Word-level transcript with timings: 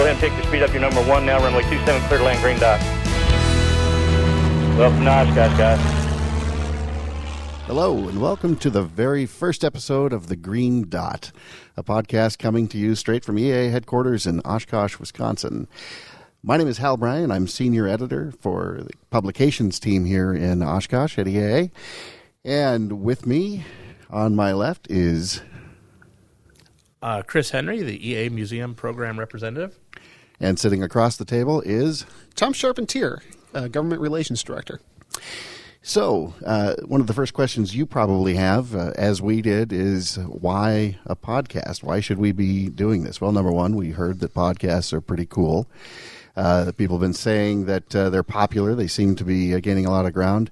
Go 0.00 0.06
ahead 0.06 0.24
and 0.24 0.32
pick 0.32 0.32
your 0.32 0.46
speed 0.48 0.62
up. 0.62 0.72
Your 0.72 0.80
number 0.80 1.02
one 1.02 1.26
now. 1.26 1.40
Runway 1.40 1.60
27, 1.60 2.00
clear 2.08 2.20
to 2.20 2.24
land, 2.24 2.40
green 2.40 2.58
dot. 2.58 2.80
Welcome 4.78 5.04
to 5.04 5.10
Oshkosh, 5.10 5.58
guys. 5.58 5.78
Hello, 7.66 8.08
and 8.08 8.18
welcome 8.18 8.56
to 8.56 8.70
the 8.70 8.80
very 8.80 9.26
first 9.26 9.62
episode 9.62 10.14
of 10.14 10.28
The 10.28 10.36
Green 10.36 10.88
Dot, 10.88 11.32
a 11.76 11.82
podcast 11.82 12.38
coming 12.38 12.66
to 12.68 12.78
you 12.78 12.94
straight 12.94 13.26
from 13.26 13.36
EAA 13.36 13.72
headquarters 13.72 14.26
in 14.26 14.40
Oshkosh, 14.40 14.98
Wisconsin. 14.98 15.68
My 16.42 16.56
name 16.56 16.68
is 16.68 16.78
Hal 16.78 16.96
Bryan. 16.96 17.30
I'm 17.30 17.46
senior 17.46 17.86
editor 17.86 18.32
for 18.40 18.80
the 18.80 18.94
publications 19.10 19.78
team 19.78 20.06
here 20.06 20.32
in 20.32 20.62
Oshkosh 20.62 21.18
at 21.18 21.26
EAA. 21.26 21.72
And 22.42 23.02
with 23.02 23.26
me 23.26 23.66
on 24.08 24.34
my 24.34 24.54
left 24.54 24.90
is 24.90 25.42
Uh, 27.02 27.22
Chris 27.22 27.50
Henry, 27.50 27.82
the 27.82 27.98
EAA 27.98 28.30
Museum 28.30 28.74
Program 28.74 29.18
Representative. 29.18 29.78
And 30.38 30.58
sitting 30.58 30.82
across 30.82 31.16
the 31.16 31.24
table 31.24 31.60
is 31.62 32.06
Tom 32.34 32.52
Charpentier, 32.52 33.22
uh, 33.54 33.68
Government 33.68 34.00
Relations 34.00 34.42
Director. 34.42 34.80
So, 35.82 36.34
uh, 36.44 36.74
one 36.84 37.00
of 37.00 37.06
the 37.06 37.14
first 37.14 37.32
questions 37.32 37.74
you 37.74 37.86
probably 37.86 38.34
have, 38.34 38.74
uh, 38.74 38.92
as 38.96 39.22
we 39.22 39.40
did, 39.40 39.72
is 39.72 40.16
why 40.16 40.98
a 41.06 41.16
podcast? 41.16 41.82
Why 41.82 42.00
should 42.00 42.18
we 42.18 42.32
be 42.32 42.68
doing 42.68 43.02
this? 43.02 43.18
Well, 43.18 43.32
number 43.32 43.50
one, 43.50 43.76
we 43.76 43.90
heard 43.90 44.20
that 44.20 44.34
podcasts 44.34 44.92
are 44.92 45.00
pretty 45.00 45.24
cool. 45.24 45.66
Uh, 46.36 46.72
people 46.76 46.96
have 46.96 47.00
been 47.00 47.14
saying 47.14 47.64
that 47.64 47.96
uh, 47.96 48.10
they're 48.10 48.22
popular. 48.22 48.74
They 48.74 48.86
seem 48.86 49.16
to 49.16 49.24
be 49.24 49.54
uh, 49.54 49.60
gaining 49.60 49.86
a 49.86 49.90
lot 49.90 50.04
of 50.04 50.12
ground. 50.12 50.50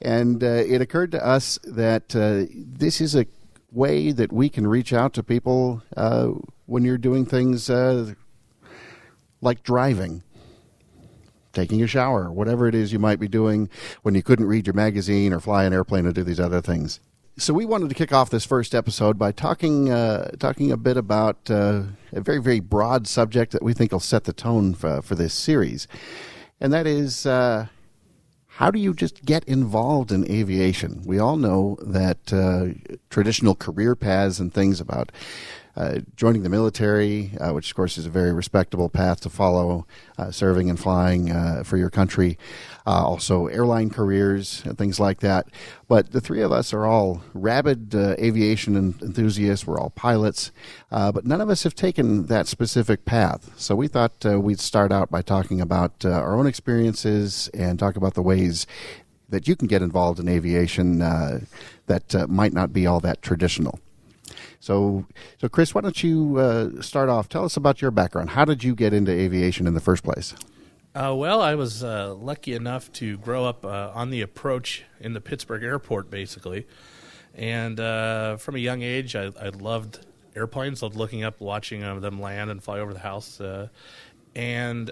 And 0.00 0.42
uh, 0.42 0.46
it 0.46 0.80
occurred 0.80 1.10
to 1.12 1.24
us 1.24 1.58
that 1.64 2.08
this 2.10 3.00
is 3.00 3.14
a 3.16 3.26
way 3.72 4.12
that 4.12 4.32
we 4.32 4.48
can 4.48 4.66
reach 4.66 4.92
out 4.92 5.12
to 5.14 5.22
people 5.22 5.82
uh, 5.96 6.28
when 6.66 6.84
you're 6.84 6.98
doing 6.98 7.24
things 7.24 7.70
uh, 7.70 8.12
like 9.40 9.62
driving, 9.62 10.22
taking 11.52 11.82
a 11.82 11.86
shower, 11.86 12.30
whatever 12.30 12.68
it 12.68 12.74
is 12.74 12.92
you 12.92 12.98
might 12.98 13.18
be 13.18 13.28
doing 13.28 13.68
when 14.02 14.14
you 14.14 14.22
couldn't 14.22 14.46
read 14.46 14.66
your 14.66 14.74
magazine 14.74 15.32
or 15.32 15.40
fly 15.40 15.64
an 15.64 15.72
airplane 15.72 16.06
or 16.06 16.12
do 16.12 16.22
these 16.22 16.40
other 16.40 16.60
things. 16.60 17.00
So 17.38 17.54
we 17.54 17.64
wanted 17.64 17.88
to 17.88 17.94
kick 17.94 18.12
off 18.12 18.28
this 18.28 18.44
first 18.44 18.74
episode 18.74 19.18
by 19.18 19.32
talking 19.32 19.90
uh, 19.90 20.32
talking 20.38 20.70
a 20.70 20.76
bit 20.76 20.98
about 20.98 21.50
uh, 21.50 21.84
a 22.12 22.20
very 22.20 22.42
very 22.42 22.60
broad 22.60 23.06
subject 23.06 23.52
that 23.52 23.62
we 23.62 23.72
think 23.72 23.90
will 23.90 24.00
set 24.00 24.24
the 24.24 24.34
tone 24.34 24.74
for, 24.74 25.00
for 25.00 25.14
this 25.14 25.32
series, 25.32 25.88
and 26.60 26.74
that 26.74 26.86
is 26.86 27.24
uh, 27.24 27.68
how 28.62 28.70
do 28.70 28.78
you 28.78 28.94
just 28.94 29.24
get 29.24 29.42
involved 29.46 30.12
in 30.12 30.30
aviation? 30.30 31.02
We 31.04 31.18
all 31.18 31.36
know 31.36 31.76
that 31.82 32.32
uh, 32.32 32.68
traditional 33.10 33.56
career 33.56 33.96
paths 33.96 34.38
and 34.38 34.54
things 34.54 34.80
about 34.80 35.10
uh, 35.74 36.00
joining 36.16 36.42
the 36.42 36.48
military, 36.48 37.32
uh, 37.40 37.52
which 37.52 37.70
of 37.70 37.76
course 37.76 37.96
is 37.96 38.04
a 38.04 38.10
very 38.10 38.32
respectable 38.32 38.88
path 38.88 39.20
to 39.20 39.30
follow, 39.30 39.86
uh, 40.18 40.30
serving 40.30 40.68
and 40.68 40.78
flying 40.78 41.30
uh, 41.30 41.62
for 41.64 41.78
your 41.78 41.88
country, 41.88 42.36
uh, 42.86 43.06
also 43.06 43.46
airline 43.46 43.88
careers 43.88 44.62
and 44.66 44.76
things 44.76 45.00
like 45.00 45.20
that. 45.20 45.46
But 45.88 46.12
the 46.12 46.20
three 46.20 46.42
of 46.42 46.52
us 46.52 46.74
are 46.74 46.84
all 46.84 47.22
rabid 47.32 47.94
uh, 47.94 48.16
aviation 48.18 48.76
enthusiasts. 48.76 49.66
We're 49.66 49.80
all 49.80 49.90
pilots, 49.90 50.52
but 50.90 51.24
none 51.24 51.40
of 51.40 51.48
us 51.48 51.62
have 51.62 51.74
taken 51.74 52.26
that 52.26 52.46
specific 52.46 53.04
path. 53.04 53.50
So 53.56 53.74
we 53.74 53.88
thought 53.88 54.24
we'd 54.24 54.60
start 54.60 54.92
out 54.92 55.10
by 55.10 55.22
talking 55.22 55.60
about 55.60 56.04
our 56.04 56.36
own 56.36 56.46
experiences 56.46 57.48
and 57.54 57.78
talk 57.78 57.96
about 57.96 58.14
the 58.14 58.22
ways 58.22 58.66
that 59.28 59.48
you 59.48 59.56
can 59.56 59.68
get 59.68 59.80
involved 59.80 60.20
in 60.20 60.28
aviation 60.28 60.98
that 60.98 62.26
might 62.28 62.52
not 62.52 62.72
be 62.72 62.86
all 62.86 63.00
that 63.00 63.22
traditional. 63.22 63.78
So, 64.62 65.06
so 65.40 65.48
Chris, 65.48 65.74
why 65.74 65.80
don't 65.80 66.04
you 66.04 66.36
uh, 66.36 66.80
start 66.82 67.08
off? 67.08 67.28
Tell 67.28 67.44
us 67.44 67.56
about 67.56 67.82
your 67.82 67.90
background. 67.90 68.30
How 68.30 68.44
did 68.44 68.62
you 68.62 68.76
get 68.76 68.94
into 68.94 69.10
aviation 69.10 69.66
in 69.66 69.74
the 69.74 69.80
first 69.80 70.04
place? 70.04 70.36
Uh, 70.94 71.12
well, 71.16 71.42
I 71.42 71.56
was 71.56 71.82
uh, 71.82 72.14
lucky 72.14 72.54
enough 72.54 72.92
to 72.92 73.18
grow 73.18 73.44
up 73.44 73.66
uh, 73.66 73.90
on 73.92 74.10
the 74.10 74.20
approach 74.20 74.84
in 75.00 75.14
the 75.14 75.20
Pittsburgh 75.20 75.64
airport, 75.64 76.10
basically. 76.10 76.68
And 77.34 77.80
uh, 77.80 78.36
from 78.36 78.54
a 78.54 78.60
young 78.60 78.82
age, 78.82 79.16
I, 79.16 79.32
I, 79.40 79.48
loved 79.48 80.06
airplanes. 80.36 80.80
Loved 80.80 80.94
looking 80.94 81.24
up, 81.24 81.40
watching 81.40 81.82
uh, 81.82 81.98
them 81.98 82.20
land 82.20 82.48
and 82.48 82.62
fly 82.62 82.78
over 82.78 82.92
the 82.92 83.00
house. 83.00 83.40
and 84.36 84.90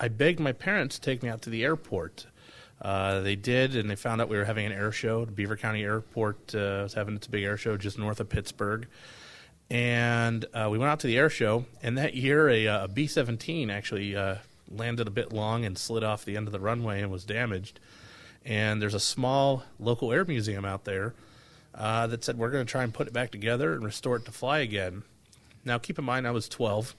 I 0.00 0.08
begged 0.08 0.40
my 0.40 0.52
parents 0.52 0.96
to 0.96 1.00
take 1.00 1.22
me 1.22 1.28
out 1.28 1.42
to 1.42 1.50
the 1.50 1.62
airport. 1.62 2.26
Uh, 2.80 3.20
they 3.20 3.36
did, 3.36 3.74
and 3.74 3.88
they 3.88 3.96
found 3.96 4.20
out 4.20 4.28
we 4.28 4.36
were 4.36 4.44
having 4.44 4.66
an 4.66 4.72
air 4.72 4.92
show. 4.92 5.24
Beaver 5.24 5.56
County 5.56 5.82
Airport 5.82 6.54
uh, 6.54 6.84
was 6.84 6.94
having 6.94 7.16
its 7.16 7.26
big 7.26 7.42
air 7.42 7.56
show 7.56 7.76
just 7.76 7.98
north 7.98 8.20
of 8.20 8.28
Pittsburgh. 8.28 8.86
And 9.70 10.44
uh, 10.54 10.68
we 10.70 10.78
went 10.78 10.90
out 10.90 11.00
to 11.00 11.06
the 11.06 11.18
air 11.18 11.30
show, 11.30 11.64
and 11.82 11.98
that 11.98 12.14
year 12.14 12.48
a 12.48 12.66
uh, 12.68 12.86
B 12.86 13.06
17 13.06 13.70
actually 13.70 14.14
uh, 14.14 14.36
landed 14.70 15.08
a 15.08 15.10
bit 15.10 15.32
long 15.32 15.64
and 15.64 15.76
slid 15.76 16.04
off 16.04 16.24
the 16.24 16.36
end 16.36 16.46
of 16.46 16.52
the 16.52 16.60
runway 16.60 17.02
and 17.02 17.10
was 17.10 17.24
damaged. 17.24 17.80
And 18.44 18.80
there's 18.80 18.94
a 18.94 19.00
small 19.00 19.64
local 19.80 20.12
air 20.12 20.24
museum 20.24 20.64
out 20.64 20.84
there 20.84 21.14
uh, 21.74 22.06
that 22.06 22.22
said, 22.22 22.38
We're 22.38 22.50
going 22.50 22.64
to 22.64 22.70
try 22.70 22.84
and 22.84 22.94
put 22.94 23.08
it 23.08 23.12
back 23.12 23.30
together 23.30 23.72
and 23.72 23.84
restore 23.84 24.16
it 24.16 24.24
to 24.26 24.32
fly 24.32 24.58
again. 24.58 25.02
Now, 25.64 25.78
keep 25.78 25.98
in 25.98 26.04
mind, 26.04 26.28
I 26.28 26.30
was 26.30 26.48
12 26.48 26.94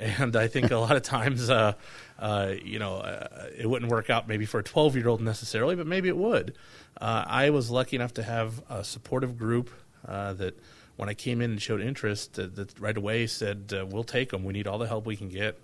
and 0.00 0.34
I 0.34 0.48
think 0.48 0.70
a 0.70 0.78
lot 0.78 0.96
of 0.96 1.02
times, 1.02 1.50
uh, 1.50 1.74
uh, 2.18 2.54
you 2.64 2.78
know, 2.78 2.96
uh, 2.96 3.48
it 3.56 3.68
wouldn't 3.68 3.90
work 3.90 4.08
out 4.08 4.26
maybe 4.26 4.46
for 4.46 4.60
a 4.60 4.62
12 4.62 4.96
year 4.96 5.08
old 5.08 5.20
necessarily, 5.20 5.76
but 5.76 5.86
maybe 5.86 6.08
it 6.08 6.16
would. 6.16 6.56
Uh, 7.00 7.24
I 7.26 7.50
was 7.50 7.70
lucky 7.70 7.96
enough 7.96 8.14
to 8.14 8.22
have 8.22 8.62
a 8.70 8.82
supportive 8.82 9.36
group 9.36 9.70
uh, 10.08 10.32
that, 10.34 10.58
when 10.96 11.08
I 11.08 11.14
came 11.14 11.40
in 11.40 11.52
and 11.52 11.62
showed 11.62 11.80
interest, 11.80 12.34
that 12.34 12.78
right 12.78 12.96
away 12.96 13.26
said, 13.26 13.72
uh, 13.74 13.86
"We'll 13.86 14.04
take 14.04 14.30
them. 14.30 14.44
We 14.44 14.52
need 14.52 14.66
all 14.66 14.76
the 14.76 14.86
help 14.86 15.06
we 15.06 15.16
can 15.16 15.30
get." 15.30 15.58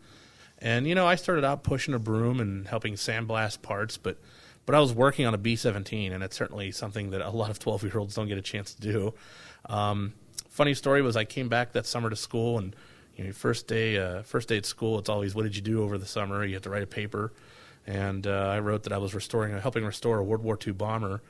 And 0.58 0.86
you 0.86 0.94
know, 0.94 1.06
I 1.06 1.16
started 1.16 1.44
out 1.44 1.62
pushing 1.62 1.92
a 1.92 1.98
broom 1.98 2.40
and 2.40 2.66
helping 2.66 2.94
sandblast 2.94 3.60
parts, 3.60 3.98
but 3.98 4.18
but 4.64 4.74
I 4.74 4.80
was 4.80 4.94
working 4.94 5.26
on 5.26 5.34
a 5.34 5.38
B-17, 5.38 6.12
and 6.12 6.22
it's 6.22 6.36
certainly 6.36 6.72
something 6.72 7.10
that 7.10 7.20
a 7.20 7.30
lot 7.30 7.50
of 7.50 7.58
12 7.58 7.82
year 7.84 7.98
olds 7.98 8.14
don't 8.14 8.28
get 8.28 8.38
a 8.38 8.42
chance 8.42 8.74
to 8.74 8.80
do. 8.80 9.14
Um, 9.66 10.14
funny 10.48 10.72
story 10.72 11.02
was 11.02 11.16
I 11.16 11.24
came 11.24 11.48
back 11.48 11.72
that 11.72 11.84
summer 11.84 12.08
to 12.08 12.16
school 12.16 12.58
and 12.58 12.74
you 13.16 13.24
know, 13.24 13.32
first 13.32 13.66
day, 13.66 13.96
uh, 13.96 14.22
first 14.22 14.48
day 14.48 14.58
at 14.58 14.66
school, 14.66 14.98
it's 14.98 15.08
always 15.08 15.34
what 15.34 15.42
did 15.42 15.56
you 15.56 15.62
do 15.62 15.82
over 15.82 15.96
the 15.98 16.06
summer? 16.06 16.44
You 16.44 16.54
have 16.54 16.62
to 16.64 16.70
write 16.70 16.82
a 16.82 16.86
paper, 16.86 17.32
and 17.86 18.26
uh, 18.26 18.30
I 18.30 18.60
wrote 18.60 18.82
that 18.84 18.92
I 18.92 18.98
was 18.98 19.14
restoring, 19.14 19.58
helping 19.58 19.84
restore 19.84 20.18
a 20.18 20.24
World 20.24 20.42
War 20.42 20.58
II 20.64 20.74
bomber, 20.74 21.22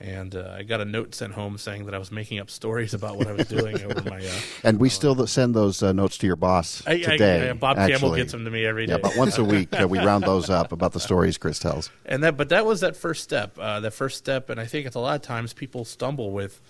and 0.00 0.34
uh, 0.34 0.54
I 0.56 0.62
got 0.62 0.80
a 0.80 0.86
note 0.86 1.14
sent 1.14 1.34
home 1.34 1.58
saying 1.58 1.84
that 1.84 1.94
I 1.94 1.98
was 1.98 2.10
making 2.10 2.38
up 2.40 2.50
stories 2.50 2.94
about 2.94 3.16
what 3.18 3.26
I 3.26 3.32
was 3.32 3.46
doing 3.46 3.82
over 3.82 4.08
my. 4.08 4.18
Uh, 4.18 4.30
and 4.64 4.80
we 4.80 4.88
still 4.88 5.26
send 5.26 5.54
those 5.54 5.82
uh, 5.82 5.92
notes 5.92 6.16
to 6.18 6.26
your 6.26 6.36
boss 6.36 6.82
I, 6.86 6.98
today. 6.98 7.50
I, 7.50 7.52
Bob 7.52 7.78
actually. 7.78 7.92
Campbell 7.92 8.16
gets 8.16 8.32
them 8.32 8.44
to 8.44 8.50
me 8.50 8.64
every 8.64 8.86
day. 8.86 8.94
Yeah, 8.94 8.98
but 9.02 9.16
once 9.16 9.36
a 9.36 9.44
week 9.44 9.68
uh, 9.78 9.86
we 9.86 9.98
round 9.98 10.24
those 10.24 10.48
up 10.48 10.72
about 10.72 10.92
the 10.92 11.00
stories 11.08 11.36
Chris 11.36 11.58
tells. 11.58 11.90
And 12.06 12.24
that, 12.24 12.38
but 12.38 12.48
that 12.48 12.64
was 12.64 12.80
that 12.80 12.96
first 12.96 13.22
step. 13.22 13.58
Uh, 13.58 13.80
that 13.80 13.92
first 13.92 14.16
step, 14.16 14.48
and 14.48 14.58
I 14.58 14.64
think 14.64 14.86
it's 14.86 14.96
a 14.96 15.00
lot 15.00 15.14
of 15.14 15.22
times 15.22 15.52
people 15.52 15.84
stumble 15.84 16.30
with, 16.30 16.60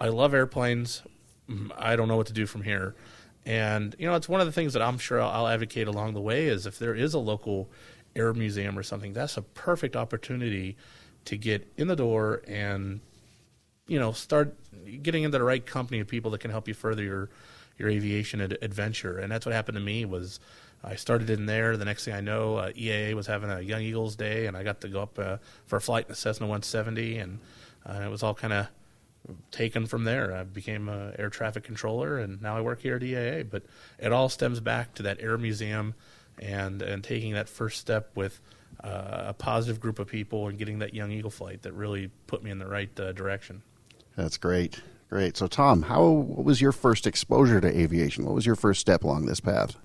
"I 0.00 0.08
love 0.08 0.32
airplanes. 0.32 1.02
Mm, 1.48 1.70
I 1.76 1.94
don't 1.94 2.08
know 2.08 2.16
what 2.16 2.26
to 2.28 2.32
do 2.32 2.46
from 2.46 2.62
here." 2.62 2.94
And 3.46 3.94
you 3.98 4.06
know, 4.06 4.14
it's 4.14 4.28
one 4.28 4.40
of 4.40 4.46
the 4.46 4.52
things 4.52 4.72
that 4.74 4.82
I'm 4.82 4.98
sure 4.98 5.20
I'll, 5.20 5.30
I'll 5.30 5.48
advocate 5.48 5.88
along 5.88 6.14
the 6.14 6.20
way 6.20 6.46
is 6.46 6.66
if 6.66 6.78
there 6.78 6.94
is 6.94 7.14
a 7.14 7.18
local 7.18 7.70
air 8.14 8.32
museum 8.34 8.78
or 8.78 8.82
something, 8.82 9.12
that's 9.12 9.36
a 9.36 9.42
perfect 9.42 9.96
opportunity 9.96 10.76
to 11.24 11.36
get 11.36 11.70
in 11.76 11.88
the 11.88 11.96
door 11.96 12.42
and 12.46 13.00
you 13.86 13.98
know 13.98 14.12
start 14.12 14.54
getting 15.02 15.24
into 15.24 15.36
the 15.36 15.44
right 15.44 15.64
company 15.64 16.00
of 16.00 16.08
people 16.08 16.30
that 16.30 16.40
can 16.40 16.50
help 16.50 16.68
you 16.68 16.74
further 16.74 17.02
your 17.02 17.28
your 17.78 17.88
aviation 17.88 18.40
ad- 18.40 18.58
adventure. 18.60 19.18
And 19.18 19.30
that's 19.30 19.46
what 19.46 19.54
happened 19.54 19.76
to 19.76 19.82
me 19.82 20.04
was 20.04 20.40
I 20.82 20.96
started 20.96 21.30
in 21.30 21.46
there. 21.46 21.76
The 21.76 21.84
next 21.84 22.04
thing 22.04 22.14
I 22.14 22.20
know, 22.20 22.56
uh, 22.56 22.70
EAA 22.72 23.14
was 23.14 23.26
having 23.26 23.50
a 23.50 23.60
Young 23.60 23.82
Eagles 23.82 24.16
Day, 24.16 24.46
and 24.46 24.56
I 24.56 24.62
got 24.62 24.80
to 24.82 24.88
go 24.88 25.02
up 25.02 25.18
uh, 25.18 25.36
for 25.66 25.76
a 25.76 25.80
flight 25.80 26.06
in 26.06 26.12
a 26.12 26.14
Cessna 26.14 26.46
170, 26.46 27.18
and 27.18 27.38
uh, 27.86 28.02
it 28.04 28.10
was 28.10 28.22
all 28.22 28.34
kind 28.34 28.52
of 28.52 28.68
taken 29.50 29.86
from 29.86 30.04
there. 30.04 30.34
I 30.34 30.44
became 30.44 30.88
an 30.88 31.14
air 31.18 31.30
traffic 31.30 31.64
controller, 31.64 32.18
and 32.18 32.40
now 32.40 32.56
I 32.56 32.60
work 32.60 32.80
here 32.82 32.96
at 32.96 33.02
EAA. 33.02 33.48
But 33.50 33.64
it 33.98 34.12
all 34.12 34.28
stems 34.28 34.60
back 34.60 34.94
to 34.94 35.02
that 35.04 35.20
air 35.20 35.38
museum 35.38 35.94
and 36.38 36.82
and 36.82 37.02
taking 37.02 37.32
that 37.34 37.48
first 37.48 37.80
step 37.80 38.10
with 38.14 38.40
uh, 38.82 39.24
a 39.28 39.34
positive 39.34 39.80
group 39.80 39.98
of 39.98 40.06
people 40.06 40.48
and 40.48 40.58
getting 40.58 40.78
that 40.78 40.94
young 40.94 41.10
eagle 41.10 41.30
flight 41.30 41.62
that 41.62 41.72
really 41.72 42.10
put 42.26 42.42
me 42.42 42.50
in 42.50 42.58
the 42.58 42.66
right 42.66 42.98
uh, 43.00 43.12
direction. 43.12 43.62
That's 44.16 44.36
great, 44.36 44.80
great. 45.10 45.36
So, 45.36 45.46
Tom, 45.46 45.82
how 45.82 46.08
what 46.08 46.44
was 46.44 46.60
your 46.60 46.72
first 46.72 47.06
exposure 47.06 47.60
to 47.60 47.68
aviation? 47.68 48.24
What 48.24 48.34
was 48.34 48.46
your 48.46 48.56
first 48.56 48.80
step 48.80 49.04
along 49.04 49.26
this 49.26 49.40
path? 49.40 49.76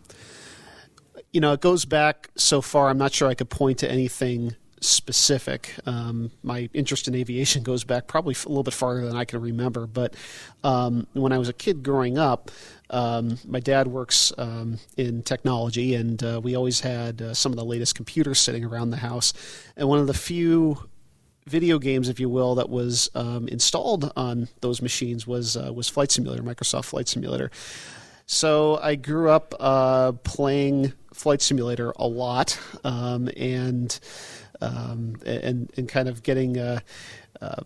You 1.31 1.41
know, 1.41 1.53
it 1.53 1.61
goes 1.61 1.85
back 1.85 2.29
so 2.35 2.61
far. 2.61 2.89
I'm 2.89 2.97
not 2.97 3.11
sure 3.11 3.27
I 3.27 3.33
could 3.33 3.49
point 3.49 3.79
to 3.79 3.89
anything 3.89 4.55
specific. 4.85 5.73
Um, 5.85 6.31
my 6.43 6.69
interest 6.73 7.07
in 7.07 7.15
aviation 7.15 7.63
goes 7.71 7.83
back 7.83 8.07
probably 8.07 8.35
a 8.45 8.47
little 8.47 8.63
bit 8.63 8.73
farther 8.73 9.05
than 9.05 9.15
I 9.15 9.25
can 9.25 9.41
remember. 9.41 9.87
But 9.87 10.15
um, 10.63 11.07
when 11.13 11.31
I 11.31 11.37
was 11.37 11.49
a 11.49 11.53
kid 11.53 11.83
growing 11.83 12.17
up, 12.17 12.51
um, 12.89 13.39
my 13.47 13.59
dad 13.59 13.87
works 13.87 14.31
um, 14.37 14.77
in 14.97 15.23
technology, 15.23 15.95
and 15.95 16.23
uh, 16.23 16.39
we 16.43 16.55
always 16.55 16.81
had 16.81 17.21
uh, 17.21 17.33
some 17.33 17.51
of 17.51 17.57
the 17.57 17.65
latest 17.65 17.95
computers 17.95 18.39
sitting 18.39 18.63
around 18.63 18.91
the 18.91 18.97
house. 18.97 19.33
And 19.75 19.89
one 19.89 19.99
of 19.99 20.07
the 20.07 20.13
few 20.13 20.89
video 21.47 21.79
games, 21.79 22.09
if 22.09 22.19
you 22.19 22.29
will, 22.29 22.55
that 22.55 22.69
was 22.69 23.09
um, 23.15 23.47
installed 23.47 24.11
on 24.15 24.47
those 24.61 24.81
machines 24.81 25.25
was 25.25 25.57
uh, 25.57 25.73
was 25.73 25.89
Flight 25.89 26.11
Simulator, 26.11 26.43
Microsoft 26.43 26.85
Flight 26.85 27.07
Simulator. 27.07 27.51
So 28.25 28.77
I 28.77 28.95
grew 28.95 29.29
up 29.29 29.53
uh, 29.59 30.13
playing 30.23 30.93
Flight 31.13 31.41
Simulator 31.41 31.93
a 31.97 32.07
lot, 32.07 32.59
um, 32.83 33.29
and 33.35 33.99
um, 34.63 35.15
and 35.25 35.71
and 35.75 35.89
kind 35.89 36.07
of 36.07 36.23
getting 36.23 36.57
uh, 36.57 36.79
uh, 37.41 37.63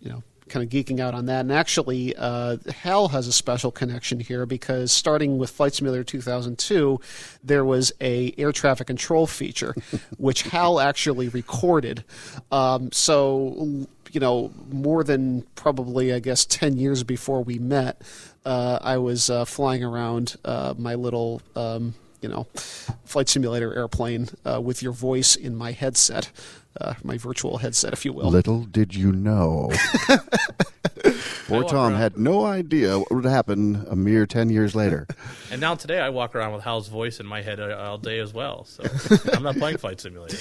you 0.00 0.10
know 0.10 0.22
kind 0.48 0.64
of 0.64 0.70
geeking 0.70 0.98
out 0.98 1.14
on 1.14 1.26
that. 1.26 1.40
And 1.40 1.52
actually, 1.52 2.14
uh, 2.16 2.56
Hal 2.74 3.08
has 3.08 3.26
a 3.26 3.32
special 3.32 3.70
connection 3.70 4.18
here 4.18 4.46
because 4.46 4.90
starting 4.90 5.36
with 5.36 5.50
Flight 5.50 5.74
Simulator 5.74 6.04
2002, 6.04 6.98
there 7.44 7.64
was 7.64 7.92
a 8.00 8.34
air 8.38 8.50
traffic 8.50 8.86
control 8.86 9.26
feature, 9.26 9.74
which 10.16 10.42
Hal 10.42 10.80
actually 10.80 11.28
recorded. 11.28 12.04
Um, 12.50 12.90
so 12.92 13.86
you 14.10 14.20
know, 14.20 14.50
more 14.70 15.04
than 15.04 15.42
probably 15.54 16.12
I 16.14 16.18
guess 16.20 16.44
ten 16.44 16.78
years 16.78 17.04
before 17.04 17.42
we 17.42 17.58
met, 17.58 18.02
uh, 18.44 18.78
I 18.80 18.96
was 18.98 19.28
uh, 19.28 19.44
flying 19.44 19.84
around 19.84 20.36
uh, 20.44 20.74
my 20.78 20.94
little. 20.94 21.42
Um, 21.54 21.94
you 22.20 22.28
know, 22.28 22.46
flight 23.04 23.28
simulator 23.28 23.74
airplane 23.74 24.28
uh, 24.44 24.60
with 24.60 24.82
your 24.82 24.92
voice 24.92 25.36
in 25.36 25.56
my 25.56 25.72
headset, 25.72 26.30
uh, 26.80 26.94
my 27.02 27.18
virtual 27.18 27.58
headset, 27.58 27.92
if 27.92 28.04
you 28.04 28.12
will. 28.12 28.28
Little 28.28 28.64
did 28.64 28.94
you 28.94 29.12
know. 29.12 29.70
Poor 31.48 31.64
Tom 31.64 31.94
had 31.94 32.18
no 32.18 32.44
idea 32.44 32.98
what 32.98 33.10
would 33.10 33.24
happen 33.24 33.86
a 33.88 33.96
mere 33.96 34.26
10 34.26 34.50
years 34.50 34.74
later. 34.74 35.06
And 35.50 35.62
now 35.62 35.74
today 35.74 35.98
I 35.98 36.10
walk 36.10 36.34
around 36.34 36.52
with 36.52 36.62
Hal's 36.62 36.88
voice 36.88 37.20
in 37.20 37.26
my 37.26 37.40
head 37.40 37.58
uh, 37.58 37.74
all 37.74 37.96
day 37.96 38.18
as 38.18 38.34
well. 38.34 38.64
So 38.64 38.84
I'm 39.32 39.42
not 39.42 39.56
playing 39.56 39.78
Flight 39.78 39.98
Simulator. 39.98 40.36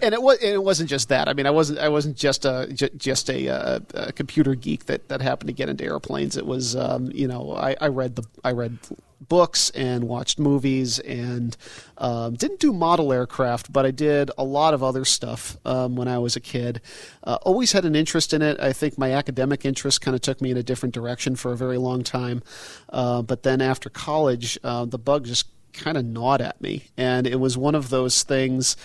And 0.00 0.14
it 0.14 0.22
was 0.22 0.38
and 0.38 0.52
it 0.52 0.62
wasn't 0.62 0.88
just 0.88 1.08
that. 1.08 1.28
I 1.28 1.32
mean, 1.32 1.46
I 1.46 1.50
wasn't 1.50 1.80
I 1.80 1.88
wasn't 1.88 2.16
just 2.16 2.44
a 2.44 2.68
just 2.96 3.28
a, 3.28 3.48
uh, 3.48 3.80
a 3.94 4.12
computer 4.12 4.54
geek 4.54 4.86
that, 4.86 5.08
that 5.08 5.20
happened 5.20 5.48
to 5.48 5.52
get 5.52 5.68
into 5.68 5.82
airplanes. 5.82 6.36
It 6.36 6.46
was 6.46 6.76
um, 6.76 7.10
you 7.12 7.26
know 7.26 7.54
I, 7.56 7.74
I 7.80 7.88
read 7.88 8.14
the 8.14 8.22
I 8.44 8.52
read 8.52 8.78
books 9.20 9.70
and 9.70 10.04
watched 10.04 10.38
movies 10.38 10.98
and 10.98 11.56
um, 11.98 12.34
didn't 12.34 12.60
do 12.60 12.72
model 12.72 13.12
aircraft, 13.12 13.72
but 13.72 13.86
I 13.86 13.90
did 13.90 14.30
a 14.36 14.44
lot 14.44 14.74
of 14.74 14.82
other 14.82 15.04
stuff 15.04 15.56
um, 15.64 15.96
when 15.96 16.08
I 16.08 16.18
was 16.18 16.36
a 16.36 16.40
kid. 16.40 16.80
Uh, 17.24 17.38
always 17.42 17.72
had 17.72 17.84
an 17.84 17.94
interest 17.94 18.32
in 18.32 18.42
it. 18.42 18.60
I 18.60 18.72
think 18.72 18.98
my 18.98 19.12
academic 19.12 19.64
interest 19.64 20.00
kind 20.00 20.14
of 20.14 20.20
took 20.20 20.40
me 20.40 20.50
in 20.50 20.56
a 20.56 20.62
different 20.62 20.94
direction 20.94 21.36
for 21.36 21.52
a 21.52 21.56
very 21.56 21.78
long 21.78 22.02
time. 22.02 22.42
Uh, 22.88 23.22
but 23.22 23.42
then 23.42 23.60
after 23.60 23.88
college, 23.88 24.58
uh, 24.62 24.84
the 24.84 24.98
bug 24.98 25.24
just 25.24 25.46
kind 25.72 25.96
of 25.96 26.04
gnawed 26.04 26.40
at 26.40 26.60
me. 26.60 26.84
And 26.96 27.26
it 27.26 27.38
was 27.38 27.56
one 27.56 27.74
of 27.74 27.90
those 27.90 28.22
things 28.22 28.76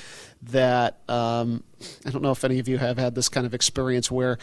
that 0.44 1.00
um, 1.10 1.64
I 2.06 2.10
don't 2.10 2.22
know 2.22 2.32
if 2.32 2.44
any 2.44 2.60
of 2.60 2.68
you 2.68 2.78
have 2.78 2.98
had 2.98 3.16
this 3.16 3.30
kind 3.30 3.46
of 3.46 3.54
experience 3.54 4.12
where 4.12 4.38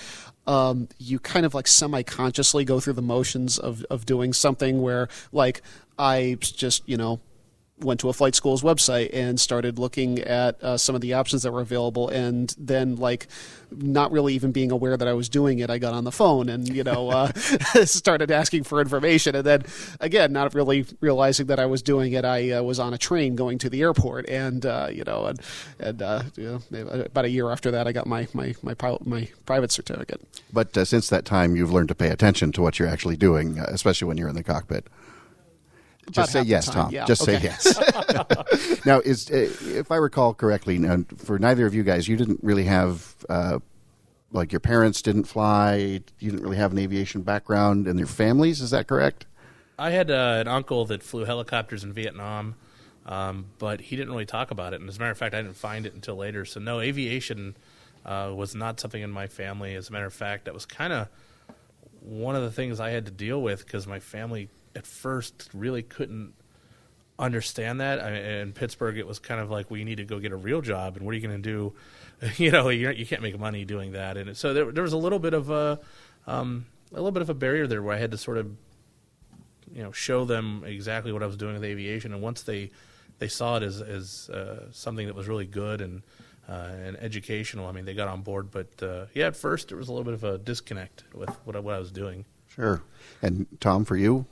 um, 0.48 0.88
you 0.98 1.18
kind 1.18 1.44
of 1.44 1.52
like 1.52 1.68
semi 1.68 2.02
consciously 2.02 2.64
go 2.64 2.80
through 2.80 2.94
the 2.94 3.02
motions 3.02 3.58
of, 3.58 3.84
of 3.90 4.06
doing 4.06 4.32
something 4.32 4.80
where, 4.80 5.08
like, 5.30 5.60
I 5.98 6.38
just, 6.40 6.82
you 6.88 6.96
know, 6.96 7.20
went 7.80 8.00
to 8.00 8.08
a 8.08 8.12
flight 8.12 8.34
school's 8.34 8.62
website 8.62 9.10
and 9.12 9.40
started 9.40 9.78
looking 9.78 10.18
at 10.20 10.62
uh, 10.62 10.76
some 10.76 10.94
of 10.94 11.00
the 11.00 11.14
options 11.14 11.42
that 11.42 11.52
were 11.52 11.60
available. 11.60 12.08
And 12.08 12.54
then 12.58 12.96
like 12.96 13.28
not 13.70 14.10
really 14.10 14.34
even 14.34 14.52
being 14.52 14.70
aware 14.70 14.96
that 14.96 15.06
i 15.06 15.12
was 15.12 15.28
doing 15.28 15.58
it 15.58 15.68
i 15.68 15.78
got 15.78 15.92
on 15.92 16.04
the 16.04 16.12
phone 16.12 16.48
and 16.48 16.74
you 16.74 16.82
know 16.82 17.10
uh, 17.10 17.32
started 17.84 18.30
asking 18.30 18.64
for 18.64 18.80
information. 18.80 19.36
And 19.36 19.44
then 19.44 19.64
again 20.00 20.32
not 20.32 20.54
really 20.54 20.86
realizing 21.00 21.46
that 21.46 21.58
i 21.58 21.66
was 21.66 21.82
doing 21.82 22.12
it 22.12 22.24
i 22.24 22.50
uh, 22.50 22.62
was 22.62 22.78
on 22.78 22.94
a 22.94 22.98
train 22.98 23.36
going 23.36 23.58
to 23.58 23.70
the 23.70 23.82
airport. 23.82 24.28
And 24.28 24.64
uh, 24.64 24.88
you 24.90 25.04
know 25.04 25.26
and, 25.26 25.40
and 25.78 26.02
uh, 26.02 26.22
you 26.36 26.62
know, 26.70 26.88
about 27.04 27.24
a 27.24 27.30
year 27.30 27.50
after 27.50 27.70
that 27.70 27.86
i 27.86 27.92
got 27.92 28.06
my 28.06 28.26
my 28.32 28.54
my, 28.62 28.74
pilot, 28.74 29.06
my 29.06 29.28
private 29.46 29.70
certificate. 29.70 30.20
But 30.52 30.76
uh, 30.76 30.84
since 30.84 31.08
that 31.08 31.24
time 31.24 31.56
you've 31.56 31.72
learned 31.72 31.88
to 31.88 31.94
pay 31.94 32.08
attention 32.08 32.52
to 32.52 32.62
what 32.62 32.78
you're 32.78 32.88
actually 32.88 33.16
doing 33.16 33.58
especially 33.58 34.08
when 34.08 34.16
you're 34.16 34.28
in 34.28 34.34
the 34.34 34.44
cockpit 34.44 34.86
just 36.10 36.32
say 36.32 36.42
yes, 36.42 36.66
Tom. 36.66 36.92
Yeah. 36.92 37.04
Just 37.04 37.22
okay. 37.22 37.38
say 37.38 37.42
yes. 37.42 38.84
now, 38.86 39.00
is 39.00 39.30
uh, 39.30 39.50
if 39.78 39.90
I 39.90 39.96
recall 39.96 40.34
correctly, 40.34 40.78
now, 40.78 41.04
for 41.16 41.38
neither 41.38 41.66
of 41.66 41.74
you 41.74 41.82
guys, 41.82 42.08
you 42.08 42.16
didn't 42.16 42.40
really 42.42 42.64
have 42.64 43.16
uh, 43.28 43.58
like 44.32 44.52
your 44.52 44.60
parents 44.60 45.02
didn't 45.02 45.24
fly. 45.24 46.00
You 46.18 46.30
didn't 46.30 46.42
really 46.42 46.56
have 46.56 46.72
an 46.72 46.78
aviation 46.78 47.22
background 47.22 47.86
in 47.86 47.98
your 47.98 48.06
families. 48.06 48.60
Is 48.60 48.70
that 48.70 48.86
correct? 48.86 49.26
I 49.78 49.90
had 49.90 50.10
uh, 50.10 50.38
an 50.40 50.48
uncle 50.48 50.84
that 50.86 51.02
flew 51.02 51.24
helicopters 51.24 51.84
in 51.84 51.92
Vietnam, 51.92 52.56
um, 53.06 53.46
but 53.58 53.80
he 53.80 53.96
didn't 53.96 54.10
really 54.10 54.26
talk 54.26 54.50
about 54.50 54.74
it. 54.74 54.80
And 54.80 54.88
as 54.88 54.96
a 54.96 55.00
matter 55.00 55.12
of 55.12 55.18
fact, 55.18 55.34
I 55.34 55.42
didn't 55.42 55.56
find 55.56 55.86
it 55.86 55.94
until 55.94 56.16
later. 56.16 56.44
So 56.44 56.58
no, 56.58 56.80
aviation 56.80 57.56
uh, 58.04 58.32
was 58.34 58.54
not 58.54 58.80
something 58.80 59.02
in 59.02 59.10
my 59.10 59.28
family. 59.28 59.74
As 59.74 59.88
a 59.88 59.92
matter 59.92 60.06
of 60.06 60.14
fact, 60.14 60.46
that 60.46 60.54
was 60.54 60.66
kind 60.66 60.92
of 60.92 61.08
one 62.00 62.34
of 62.34 62.42
the 62.42 62.50
things 62.50 62.80
I 62.80 62.90
had 62.90 63.06
to 63.06 63.12
deal 63.12 63.40
with 63.40 63.64
because 63.64 63.86
my 63.86 64.00
family 64.00 64.48
at 64.78 64.86
first 64.86 65.50
really 65.52 65.82
couldn't 65.82 66.32
understand 67.18 67.80
that. 67.80 68.00
I 68.00 68.10
mean, 68.10 68.22
in 68.22 68.52
Pittsburgh, 68.52 68.96
it 68.96 69.06
was 69.06 69.18
kind 69.18 69.40
of 69.40 69.50
like, 69.50 69.70
well, 69.70 69.78
you 69.78 69.84
need 69.84 69.96
to 69.96 70.04
go 70.04 70.20
get 70.20 70.32
a 70.32 70.36
real 70.36 70.60
job, 70.60 70.96
and 70.96 71.04
what 71.04 71.12
are 71.12 71.18
you 71.18 71.26
going 71.26 71.42
to 71.42 71.50
do? 71.50 71.72
you 72.36 72.50
know, 72.50 72.68
you're, 72.68 72.92
you 72.92 73.04
can 73.04 73.16
not 73.16 73.22
make 73.22 73.38
money 73.38 73.64
doing 73.64 73.92
that, 73.92 74.16
and 74.16 74.36
so 74.36 74.54
there, 74.54 74.70
there 74.72 74.84
was 74.84 74.92
a 74.92 74.98
little 74.98 75.18
bit 75.18 75.34
of 75.34 75.50
a, 75.50 75.80
um, 76.26 76.66
a 76.92 76.94
little 76.94 77.10
bit 77.10 77.22
of 77.22 77.28
a 77.28 77.34
barrier 77.34 77.66
there 77.66 77.82
where 77.82 77.94
I 77.94 77.98
had 77.98 78.12
to 78.12 78.18
sort 78.18 78.38
of, 78.38 78.50
you 79.74 79.82
know, 79.82 79.92
show 79.92 80.24
them 80.24 80.62
exactly 80.64 81.12
what 81.12 81.22
I 81.22 81.26
was 81.26 81.36
doing 81.36 81.54
with 81.54 81.64
aviation, 81.64 82.12
and 82.12 82.22
once 82.22 82.42
they 82.42 82.70
they 83.18 83.28
saw 83.28 83.56
it 83.56 83.64
as 83.64 83.82
as 83.82 84.30
uh, 84.30 84.70
something 84.70 85.06
that 85.08 85.16
was 85.16 85.26
really 85.26 85.44
good 85.44 85.80
and 85.80 86.02
uh, 86.48 86.70
and 86.86 86.96
educational, 86.96 87.66
I 87.66 87.72
mean, 87.72 87.84
they 87.84 87.94
got 87.94 88.08
on 88.08 88.22
board. 88.22 88.50
But 88.50 88.82
uh, 88.82 89.06
yeah, 89.12 89.26
at 89.26 89.36
first 89.36 89.68
there 89.68 89.76
was 89.76 89.88
a 89.88 89.92
little 89.92 90.04
bit 90.04 90.14
of 90.14 90.24
a 90.24 90.38
disconnect 90.38 91.04
with 91.12 91.28
what 91.44 91.56
I, 91.56 91.60
what 91.60 91.74
I 91.74 91.78
was 91.78 91.92
doing. 91.92 92.24
Sure. 92.58 92.82
And 93.22 93.46
Tom, 93.60 93.84
for 93.84 93.96
you, 93.96 94.26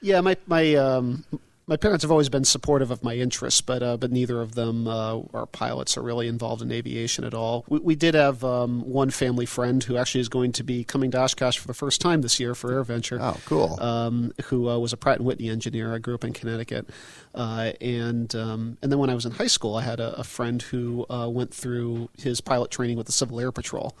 yeah, 0.00 0.20
my 0.20 0.36
my 0.46 0.74
um, 0.74 1.24
my 1.70 1.76
parents 1.76 2.02
have 2.02 2.10
always 2.10 2.28
been 2.28 2.44
supportive 2.44 2.90
of 2.90 3.04
my 3.04 3.14
interests, 3.14 3.60
but 3.60 3.80
uh, 3.80 3.96
but 3.96 4.10
neither 4.10 4.40
of 4.40 4.56
them 4.56 4.88
uh, 4.88 5.20
are 5.32 5.46
pilots 5.46 5.96
or 5.96 6.02
really 6.02 6.26
involved 6.26 6.62
in 6.62 6.72
aviation 6.72 7.22
at 7.22 7.32
all. 7.32 7.64
We, 7.68 7.78
we 7.78 7.94
did 7.94 8.14
have 8.14 8.42
um, 8.42 8.80
one 8.80 9.10
family 9.10 9.46
friend 9.46 9.82
who 9.82 9.96
actually 9.96 10.20
is 10.20 10.28
going 10.28 10.50
to 10.52 10.64
be 10.64 10.82
coming 10.82 11.12
to 11.12 11.18
Oshkosh 11.18 11.58
for 11.58 11.68
the 11.68 11.74
first 11.74 12.00
time 12.00 12.22
this 12.22 12.40
year 12.40 12.56
for 12.56 12.70
AirVenture. 12.70 13.18
Oh, 13.20 13.40
cool! 13.46 13.80
Um, 13.80 14.32
who 14.46 14.68
uh, 14.68 14.78
was 14.78 14.92
a 14.92 14.96
Pratt 14.96 15.18
and 15.18 15.26
Whitney 15.26 15.48
engineer. 15.48 15.94
I 15.94 15.98
grew 15.98 16.16
up 16.16 16.24
in 16.24 16.32
Connecticut, 16.32 16.90
uh, 17.36 17.70
and 17.80 18.34
um, 18.34 18.76
and 18.82 18.90
then 18.90 18.98
when 18.98 19.08
I 19.08 19.14
was 19.14 19.24
in 19.24 19.30
high 19.30 19.46
school, 19.46 19.76
I 19.76 19.82
had 19.82 20.00
a, 20.00 20.18
a 20.18 20.24
friend 20.24 20.60
who 20.60 21.06
uh, 21.08 21.28
went 21.28 21.54
through 21.54 22.10
his 22.18 22.40
pilot 22.40 22.72
training 22.72 22.96
with 22.96 23.06
the 23.06 23.12
Civil 23.12 23.38
Air 23.38 23.52
Patrol. 23.52 23.96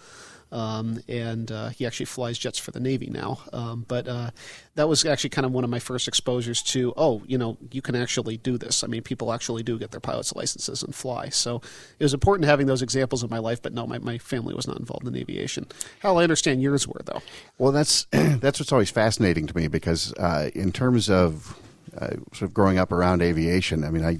Um, 0.52 1.00
and 1.08 1.50
uh, 1.50 1.68
he 1.68 1.86
actually 1.86 2.06
flies 2.06 2.38
jets 2.38 2.58
for 2.58 2.70
the 2.70 2.80
Navy 2.80 3.08
now. 3.08 3.40
Um, 3.52 3.84
but 3.86 4.08
uh, 4.08 4.30
that 4.74 4.88
was 4.88 5.04
actually 5.04 5.30
kind 5.30 5.46
of 5.46 5.52
one 5.52 5.64
of 5.64 5.70
my 5.70 5.78
first 5.78 6.08
exposures 6.08 6.62
to, 6.62 6.92
oh, 6.96 7.22
you 7.26 7.38
know, 7.38 7.56
you 7.70 7.82
can 7.82 7.94
actually 7.94 8.36
do 8.36 8.58
this. 8.58 8.82
I 8.82 8.86
mean, 8.86 9.02
people 9.02 9.32
actually 9.32 9.62
do 9.62 9.78
get 9.78 9.90
their 9.90 10.00
pilot's 10.00 10.34
licenses 10.34 10.82
and 10.82 10.94
fly. 10.94 11.28
So 11.28 11.60
it 11.98 12.02
was 12.02 12.14
important 12.14 12.48
having 12.48 12.66
those 12.66 12.82
examples 12.82 13.22
in 13.22 13.30
my 13.30 13.38
life. 13.38 13.62
But 13.62 13.72
no, 13.72 13.86
my, 13.86 13.98
my 13.98 14.18
family 14.18 14.54
was 14.54 14.66
not 14.66 14.78
involved 14.78 15.06
in 15.06 15.16
aviation. 15.16 15.66
Hal, 16.00 16.18
I 16.18 16.22
understand 16.22 16.62
yours 16.62 16.86
were 16.86 17.00
though. 17.04 17.22
Well, 17.58 17.72
that's 17.72 18.04
that's 18.10 18.58
what's 18.58 18.72
always 18.72 18.90
fascinating 18.90 19.46
to 19.46 19.56
me 19.56 19.68
because 19.68 20.12
uh, 20.14 20.50
in 20.54 20.72
terms 20.72 21.08
of 21.08 21.56
uh, 21.96 22.16
sort 22.32 22.42
of 22.42 22.54
growing 22.54 22.78
up 22.78 22.92
around 22.92 23.22
aviation, 23.22 23.84
I 23.84 23.90
mean, 23.90 24.04
I 24.04 24.18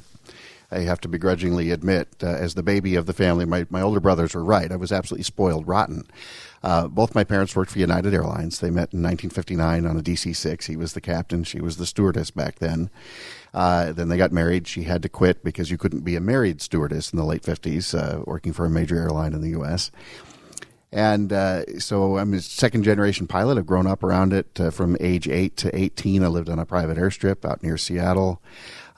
I 0.71 0.81
have 0.81 1.01
to 1.01 1.09
begrudgingly 1.09 1.71
admit, 1.71 2.09
uh, 2.23 2.29
as 2.29 2.55
the 2.55 2.63
baby 2.63 2.95
of 2.95 3.07
the 3.07 3.13
family, 3.13 3.45
my, 3.45 3.67
my 3.71 3.81
older 3.81 4.01
brothers 4.01 4.35
were 4.35 4.45
right. 4.45 4.71
I 4.71 4.77
was 4.77 4.93
absolutely 4.93 5.25
spoiled 5.25 5.67
rotten. 5.67 6.07
Uh, 6.63 6.87
both 6.89 7.15
my 7.15 7.25
parents 7.25 7.57
worked 7.57 7.73
for 7.73 7.79
United 7.79 8.15
Airlines. 8.15 8.61
They 8.61 8.71
met 8.71 8.93
in 8.93 9.03
1959 9.03 9.87
on 9.87 9.97
a 9.97 10.03
DC 10.03 10.37
6. 10.37 10.67
He 10.67 10.77
was 10.77 10.93
the 10.93 11.01
captain, 11.01 11.43
she 11.43 11.61
was 11.61 11.77
the 11.77 11.87
stewardess 11.87 12.31
back 12.31 12.59
then. 12.59 12.91
Uh, 13.53 13.93
then 13.93 14.09
they 14.09 14.17
got 14.17 14.33
married. 14.33 14.69
She 14.69 14.85
had 14.85 15.03
to 15.03 15.09
quit 15.09 15.43
because 15.43 15.71
you 15.71 15.79
couldn't 15.79 16.05
be 16.05 16.17
a 16.17 16.21
married 16.21 16.61
stewardess 16.61 17.13
in 17.13 17.19
the 17.19 17.25
late 17.25 17.43
50s, 17.43 17.99
uh, 17.99 18.23
working 18.27 18.53
for 18.53 18.65
a 18.65 18.71
major 18.71 18.97
airline 18.97 19.33
in 19.33 19.41
the 19.41 19.51
U.S. 19.51 19.91
And 20.93 21.33
uh, 21.33 21.79
so 21.79 22.19
I'm 22.19 22.35
a 22.35 22.41
second 22.41 22.83
generation 22.83 23.27
pilot. 23.27 23.59
I've 23.59 23.67
grown 23.67 23.87
up 23.87 24.03
around 24.03 24.33
it 24.33 24.61
uh, 24.61 24.71
from 24.71 24.97
age 25.01 25.29
8 25.29 25.57
to 25.59 25.77
18. 25.77 26.23
I 26.25 26.27
lived 26.27 26.49
on 26.49 26.59
a 26.59 26.67
private 26.67 26.97
airstrip 26.97 27.49
out 27.49 27.63
near 27.63 27.77
Seattle. 27.77 28.43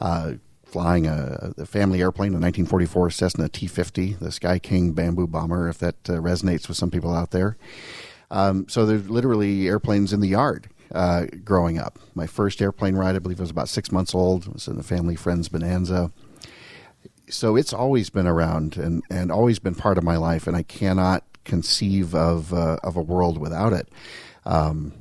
Uh, 0.00 0.34
flying 0.72 1.06
a, 1.06 1.52
a, 1.58 1.66
family 1.66 2.00
airplane, 2.00 2.32
a 2.32 2.40
1944 2.40 3.10
Cessna 3.10 3.48
T50, 3.48 4.18
the 4.18 4.32
Sky 4.32 4.58
King 4.58 4.92
bamboo 4.92 5.26
bomber, 5.26 5.68
if 5.68 5.78
that 5.78 5.96
uh, 6.08 6.14
resonates 6.14 6.66
with 6.66 6.78
some 6.78 6.90
people 6.90 7.14
out 7.14 7.30
there. 7.30 7.58
Um, 8.30 8.66
so 8.68 8.86
there's 8.86 9.08
literally 9.10 9.68
airplanes 9.68 10.12
in 10.14 10.20
the 10.20 10.28
yard 10.28 10.68
uh, 10.94 11.26
growing 11.44 11.78
up. 11.78 11.98
My 12.14 12.26
first 12.26 12.62
airplane 12.62 12.96
ride, 12.96 13.14
I 13.14 13.18
believe, 13.18 13.40
was 13.40 13.50
about 13.50 13.68
six 13.68 13.92
months 13.92 14.14
old. 14.14 14.46
It 14.46 14.54
was 14.54 14.66
in 14.66 14.76
the 14.76 14.82
family 14.82 15.14
friend's 15.14 15.50
Bonanza. 15.50 16.10
So 17.28 17.56
it's 17.56 17.74
always 17.74 18.08
been 18.08 18.26
around 18.26 18.78
and, 18.78 19.02
and 19.10 19.30
always 19.30 19.58
been 19.58 19.74
part 19.74 19.98
of 19.98 20.04
my 20.04 20.16
life, 20.16 20.46
and 20.46 20.56
I 20.56 20.62
cannot 20.62 21.24
conceive 21.44 22.14
of 22.14 22.54
uh, 22.54 22.78
of 22.82 22.96
a 22.96 23.02
world 23.02 23.38
without 23.38 23.72
it. 23.72 23.88
Um, 24.44 24.94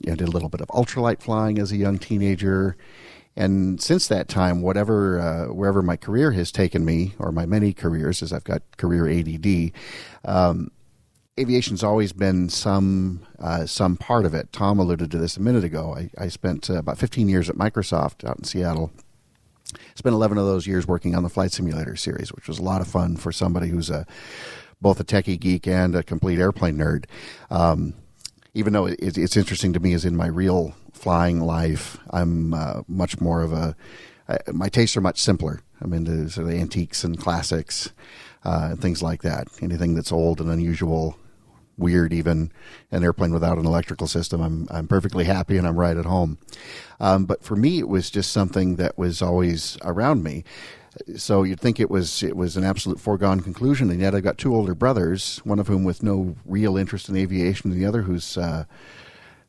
did 0.00 0.20
a 0.20 0.26
little 0.26 0.48
bit 0.50 0.60
of 0.60 0.68
ultralight 0.68 1.20
flying 1.22 1.58
as 1.58 1.72
a 1.72 1.76
young 1.76 1.98
teenager. 1.98 2.76
And 3.36 3.80
since 3.82 4.06
that 4.08 4.28
time, 4.28 4.62
whatever 4.62 5.18
uh, 5.18 5.52
wherever 5.52 5.82
my 5.82 5.96
career 5.96 6.32
has 6.32 6.52
taken 6.52 6.84
me, 6.84 7.14
or 7.18 7.32
my 7.32 7.46
many 7.46 7.72
careers, 7.72 8.22
as 8.22 8.32
I've 8.32 8.44
got 8.44 8.62
career 8.76 9.08
ADD, 9.08 9.72
um, 10.24 10.70
aviation's 11.38 11.82
always 11.82 12.12
been 12.12 12.48
some 12.48 13.26
uh, 13.40 13.66
some 13.66 13.96
part 13.96 14.24
of 14.24 14.34
it. 14.34 14.52
Tom 14.52 14.78
alluded 14.78 15.10
to 15.10 15.18
this 15.18 15.36
a 15.36 15.42
minute 15.42 15.64
ago. 15.64 15.94
I, 15.96 16.10
I 16.16 16.28
spent 16.28 16.70
uh, 16.70 16.74
about 16.74 16.98
15 16.98 17.28
years 17.28 17.50
at 17.50 17.56
Microsoft 17.56 18.28
out 18.28 18.38
in 18.38 18.44
Seattle, 18.44 18.92
spent 19.96 20.14
11 20.14 20.38
of 20.38 20.46
those 20.46 20.66
years 20.66 20.86
working 20.86 21.14
on 21.14 21.24
the 21.24 21.28
flight 21.28 21.50
simulator 21.50 21.96
series, 21.96 22.32
which 22.32 22.46
was 22.46 22.58
a 22.58 22.62
lot 22.62 22.80
of 22.80 22.86
fun 22.86 23.16
for 23.16 23.32
somebody 23.32 23.68
who's 23.68 23.90
a 23.90 24.06
both 24.80 25.00
a 25.00 25.04
techie 25.04 25.40
geek 25.40 25.66
and 25.66 25.94
a 25.96 26.02
complete 26.02 26.38
airplane 26.38 26.76
nerd. 26.76 27.06
Um, 27.50 27.94
even 28.52 28.72
though 28.72 28.86
it, 28.86 28.98
it's 29.00 29.36
interesting 29.36 29.72
to 29.72 29.80
me, 29.80 29.92
as 29.92 30.04
in 30.04 30.16
my 30.16 30.26
real 30.26 30.74
flying 31.04 31.38
life, 31.38 31.98
I'm 32.08 32.54
uh, 32.54 32.80
much 32.88 33.20
more 33.20 33.42
of 33.42 33.52
a. 33.52 33.76
My 34.50 34.70
tastes 34.70 34.96
are 34.96 35.02
much 35.02 35.20
simpler. 35.20 35.60
I'm 35.82 35.92
into 35.92 36.30
sort 36.30 36.48
of 36.48 36.54
antiques 36.54 37.04
and 37.04 37.20
classics 37.20 37.92
uh, 38.42 38.68
and 38.70 38.80
things 38.80 39.02
like 39.02 39.20
that. 39.20 39.48
Anything 39.60 39.94
that's 39.94 40.10
old 40.10 40.40
and 40.40 40.50
unusual, 40.50 41.18
weird, 41.76 42.14
even 42.14 42.50
an 42.90 43.04
airplane 43.04 43.34
without 43.34 43.58
an 43.58 43.66
electrical 43.66 44.06
system, 44.06 44.40
I'm 44.40 44.66
I'm 44.70 44.88
perfectly 44.88 45.24
happy 45.24 45.58
and 45.58 45.66
I'm 45.66 45.78
right 45.78 45.98
at 45.98 46.06
home. 46.06 46.38
Um, 47.00 47.26
but 47.26 47.44
for 47.44 47.54
me, 47.54 47.78
it 47.80 47.88
was 47.88 48.10
just 48.10 48.32
something 48.32 48.76
that 48.76 48.96
was 48.96 49.20
always 49.20 49.76
around 49.82 50.22
me. 50.24 50.42
So 51.16 51.42
you'd 51.42 51.60
think 51.60 51.80
it 51.80 51.90
was 51.90 52.22
it 52.22 52.34
was 52.34 52.56
an 52.56 52.64
absolute 52.64 52.98
foregone 52.98 53.40
conclusion, 53.40 53.90
and 53.90 54.00
yet 54.00 54.14
I've 54.14 54.22
got 54.22 54.38
two 54.38 54.54
older 54.54 54.74
brothers, 54.74 55.42
one 55.44 55.58
of 55.58 55.68
whom 55.68 55.84
with 55.84 56.02
no 56.02 56.34
real 56.46 56.78
interest 56.78 57.10
in 57.10 57.16
aviation, 57.16 57.70
and 57.70 57.78
the 57.78 57.84
other 57.86 58.02
who's 58.02 58.38
uh, 58.38 58.64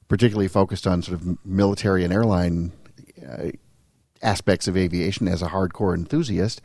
particularly 0.08 0.48
focused 0.48 0.86
on 0.86 1.02
sort 1.02 1.20
of 1.20 1.46
military 1.46 2.04
and 2.04 2.14
airline 2.14 2.72
uh, 3.28 3.50
aspects 4.22 4.68
of 4.68 4.78
aviation 4.78 5.28
as 5.28 5.42
a 5.42 5.48
hardcore 5.48 5.96
enthusiast, 5.96 6.62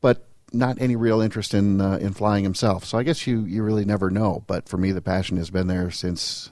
but 0.00 0.28
not 0.52 0.80
any 0.80 0.96
real 0.96 1.20
interest 1.20 1.54
in 1.54 1.80
uh, 1.80 1.96
in 1.96 2.12
flying 2.12 2.44
himself. 2.44 2.84
So 2.84 2.98
I 2.98 3.02
guess 3.02 3.26
you 3.26 3.44
you 3.44 3.62
really 3.62 3.84
never 3.84 4.10
know. 4.10 4.44
But 4.46 4.68
for 4.68 4.76
me, 4.76 4.92
the 4.92 5.02
passion 5.02 5.36
has 5.36 5.50
been 5.50 5.66
there 5.66 5.90
since 5.90 6.50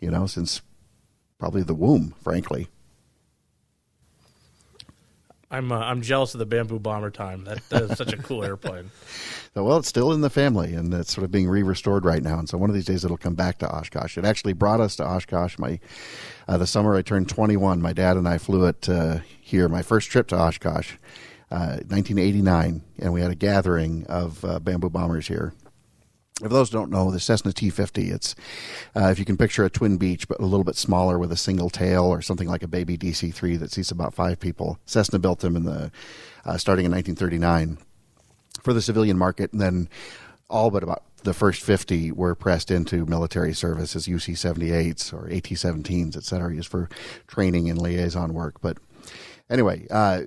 you 0.00 0.10
know 0.10 0.26
since 0.26 0.60
probably 1.38 1.62
the 1.62 1.74
womb, 1.74 2.14
frankly. 2.22 2.68
I'm 5.50 5.72
uh, 5.72 5.78
I'm 5.78 6.02
jealous 6.02 6.34
of 6.34 6.38
the 6.38 6.46
bamboo 6.46 6.78
bomber 6.78 7.10
time. 7.10 7.44
That, 7.44 7.66
that 7.70 7.82
is 7.82 7.98
such 7.98 8.12
a 8.12 8.16
cool 8.16 8.44
airplane. 8.44 8.90
So, 9.54 9.64
well, 9.64 9.78
it's 9.78 9.88
still 9.88 10.12
in 10.12 10.20
the 10.20 10.30
family, 10.30 10.74
and 10.74 10.92
it's 10.92 11.12
sort 11.12 11.24
of 11.24 11.32
being 11.32 11.48
re-restored 11.48 12.04
right 12.04 12.22
now. 12.22 12.38
And 12.38 12.48
so, 12.48 12.58
one 12.58 12.70
of 12.70 12.74
these 12.74 12.84
days, 12.84 13.04
it'll 13.04 13.16
come 13.16 13.34
back 13.34 13.58
to 13.58 13.68
Oshkosh. 13.68 14.16
It 14.16 14.24
actually 14.24 14.52
brought 14.52 14.78
us 14.78 14.94
to 14.96 15.04
Oshkosh. 15.04 15.58
My 15.58 15.80
uh, 16.46 16.58
the 16.58 16.66
summer 16.66 16.94
I 16.94 17.02
turned 17.02 17.28
21, 17.28 17.80
my 17.80 17.92
dad 17.92 18.16
and 18.16 18.28
I 18.28 18.38
flew 18.38 18.66
it 18.66 18.88
uh, 18.88 19.18
here. 19.40 19.68
My 19.68 19.82
first 19.82 20.10
trip 20.10 20.28
to 20.28 20.36
Oshkosh, 20.36 20.92
1989, 21.48 22.82
uh, 23.00 23.04
and 23.04 23.12
we 23.12 23.20
had 23.20 23.30
a 23.30 23.34
gathering 23.34 24.06
of 24.06 24.44
uh, 24.44 24.60
bamboo 24.60 24.90
bombers 24.90 25.26
here. 25.26 25.54
For 26.38 26.48
those 26.48 26.70
don't 26.70 26.90
know, 26.90 27.10
the 27.10 27.18
Cessna 27.18 27.50
T50, 27.50 28.12
it's 28.12 28.36
uh, 28.94 29.08
if 29.08 29.18
you 29.18 29.24
can 29.24 29.36
picture 29.36 29.64
a 29.64 29.70
twin 29.70 29.96
Beech, 29.96 30.28
but 30.28 30.38
a 30.38 30.44
little 30.44 30.62
bit 30.62 30.76
smaller 30.76 31.18
with 31.18 31.32
a 31.32 31.36
single 31.36 31.68
tail 31.68 32.04
or 32.04 32.22
something 32.22 32.46
like 32.46 32.62
a 32.62 32.68
baby 32.68 32.96
DC-3 32.96 33.58
that 33.58 33.72
seats 33.72 33.90
about 33.90 34.14
five 34.14 34.38
people. 34.38 34.78
Cessna 34.86 35.18
built 35.18 35.40
them 35.40 35.56
in 35.56 35.64
the 35.64 35.90
uh, 36.44 36.56
starting 36.56 36.84
in 36.84 36.92
1939 36.92 37.78
for 38.62 38.72
the 38.72 38.80
civilian 38.80 39.18
market, 39.18 39.52
and 39.52 39.60
then 39.60 39.88
all 40.48 40.70
but 40.70 40.84
about 40.84 41.02
the 41.24 41.34
first 41.34 41.62
50 41.62 42.12
were 42.12 42.36
pressed 42.36 42.70
into 42.70 43.04
military 43.06 43.52
service 43.52 43.96
as 43.96 44.06
UC-78s 44.06 45.12
or 45.12 45.28
AT-17s, 45.28 46.16
et 46.16 46.22
cetera, 46.22 46.54
used 46.54 46.68
for 46.68 46.88
training 47.26 47.68
and 47.68 47.80
liaison 47.80 48.32
work. 48.32 48.60
But 48.60 48.78
anyway, 49.50 49.88
uh, 49.90 50.22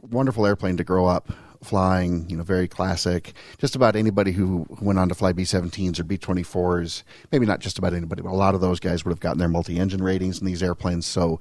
wonderful 0.00 0.46
airplane 0.46 0.78
to 0.78 0.84
grow 0.84 1.06
up 1.06 1.30
flying, 1.66 2.28
you 2.30 2.36
know, 2.36 2.42
very 2.42 2.68
classic. 2.68 3.32
Just 3.58 3.74
about 3.74 3.96
anybody 3.96 4.32
who, 4.32 4.66
went 4.80 4.98
on 4.98 5.08
to 5.08 5.14
fly 5.14 5.32
B 5.32 5.42
17s 5.42 5.98
or 5.98 6.04
B 6.04 6.16
24s, 6.16 7.02
maybe 7.32 7.46
not 7.46 7.60
just 7.60 7.78
about 7.78 7.92
anybody, 7.92 8.22
but 8.22 8.30
a 8.30 8.34
lot 8.34 8.54
of 8.54 8.60
those 8.60 8.80
guys 8.80 9.04
would 9.04 9.10
have 9.10 9.20
gotten 9.20 9.38
their 9.38 9.48
multi 9.48 9.78
engine 9.78 10.02
ratings 10.02 10.38
in 10.40 10.46
these 10.46 10.62
airplanes. 10.62 11.06
So 11.06 11.40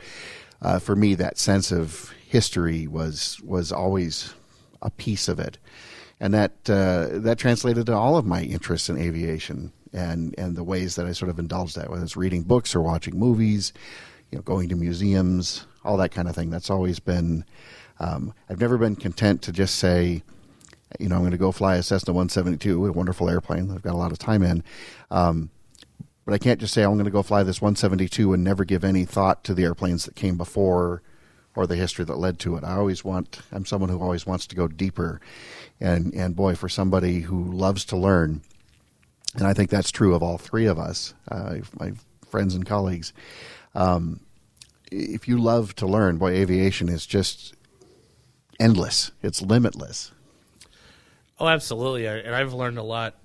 uh, 0.61 0.79
for 0.79 0.95
me, 0.95 1.15
that 1.15 1.37
sense 1.37 1.71
of 1.71 2.11
history 2.27 2.87
was, 2.87 3.39
was 3.43 3.71
always 3.71 4.33
a 4.81 4.89
piece 4.89 5.27
of 5.27 5.39
it. 5.39 5.57
And 6.19 6.33
that, 6.33 6.53
uh, 6.69 7.19
that 7.19 7.37
translated 7.37 7.85
to 7.87 7.93
all 7.93 8.17
of 8.17 8.25
my 8.25 8.41
interests 8.41 8.89
in 8.89 8.97
aviation 8.97 9.71
and, 9.93 10.33
and 10.37 10.55
the 10.55 10.63
ways 10.63 10.95
that 10.95 11.05
I 11.05 11.11
sort 11.11 11.29
of 11.29 11.39
indulged 11.39 11.75
that, 11.75 11.89
whether 11.89 12.03
it's 12.03 12.17
reading 12.17 12.43
books 12.43 12.75
or 12.75 12.81
watching 12.81 13.17
movies, 13.17 13.73
you 14.31 14.37
know, 14.37 14.41
going 14.41 14.69
to 14.69 14.75
museums, 14.75 15.65
all 15.83 15.97
that 15.97 16.11
kind 16.11 16.27
of 16.27 16.35
thing. 16.35 16.49
That's 16.49 16.69
always 16.69 16.99
been 16.99 17.45
um, 17.99 18.33
I've 18.49 18.59
never 18.59 18.77
been 18.77 18.95
content 18.95 19.41
to 19.43 19.51
just 19.51 19.75
say, 19.75 20.23
you 20.99 21.09
know, 21.09 21.15
I'm 21.15 21.21
going 21.21 21.31
to 21.31 21.37
go 21.37 21.51
fly 21.51 21.75
a 21.75 21.83
Cessna 21.83 22.13
172, 22.13 22.85
a 22.85 22.91
wonderful 22.91 23.29
airplane 23.29 23.67
that 23.67 23.75
I've 23.75 23.81
got 23.81 23.93
a 23.93 23.97
lot 23.97 24.11
of 24.11 24.19
time 24.19 24.43
in. 24.43 24.63
Um, 25.11 25.49
but 26.25 26.33
I 26.33 26.37
can't 26.37 26.59
just 26.59 26.73
say 26.73 26.83
I'm 26.83 26.93
going 26.93 27.05
to 27.05 27.11
go 27.11 27.23
fly 27.23 27.43
this 27.43 27.61
172 27.61 28.33
and 28.33 28.43
never 28.43 28.65
give 28.65 28.83
any 28.83 29.05
thought 29.05 29.43
to 29.43 29.53
the 29.53 29.63
airplanes 29.63 30.05
that 30.05 30.15
came 30.15 30.37
before 30.37 31.01
or 31.55 31.67
the 31.67 31.75
history 31.75 32.03
that 32.05 32.17
led 32.17 32.39
to 32.39 32.55
it. 32.57 32.63
I 32.63 32.75
always 32.75 33.05
want. 33.05 33.39
I'm 33.51 33.65
someone 33.65 33.89
who 33.89 34.01
always 34.01 34.25
wants 34.25 34.47
to 34.47 34.55
go 34.55 34.67
deeper, 34.67 35.21
and 35.79 36.13
and 36.13 36.35
boy, 36.35 36.55
for 36.55 36.67
somebody 36.67 37.21
who 37.21 37.43
loves 37.43 37.85
to 37.85 37.97
learn, 37.97 38.41
and 39.35 39.47
I 39.47 39.53
think 39.53 39.69
that's 39.69 39.91
true 39.91 40.15
of 40.15 40.23
all 40.23 40.37
three 40.37 40.65
of 40.65 40.77
us, 40.77 41.13
uh, 41.29 41.57
my 41.79 41.93
friends 42.29 42.55
and 42.55 42.65
colleagues. 42.65 43.13
Um, 43.73 44.19
if 44.91 45.27
you 45.27 45.39
love 45.39 45.75
to 45.75 45.87
learn, 45.87 46.17
boy, 46.17 46.31
aviation 46.31 46.89
is 46.89 47.05
just 47.05 47.53
endless. 48.59 49.11
It's 49.21 49.41
limitless. 49.41 50.11
Oh, 51.39 51.47
absolutely. 51.47 52.07
I, 52.07 52.17
and 52.17 52.35
I've 52.35 52.53
learned 52.53 52.77
a 52.77 52.83
lot 52.83 53.15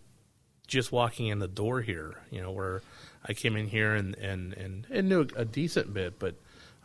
just 0.66 0.92
walking 0.92 1.28
in 1.28 1.38
the 1.38 1.48
door 1.48 1.80
here. 1.80 2.14
You 2.30 2.40
know, 2.40 2.50
where 2.50 2.82
I 3.26 3.34
came 3.34 3.56
in 3.56 3.68
here 3.68 3.94
and 3.94 4.16
and 4.16 4.52
and, 4.54 4.86
and 4.90 5.08
knew 5.08 5.26
a 5.36 5.44
decent 5.44 5.92
bit, 5.92 6.18
but 6.18 6.34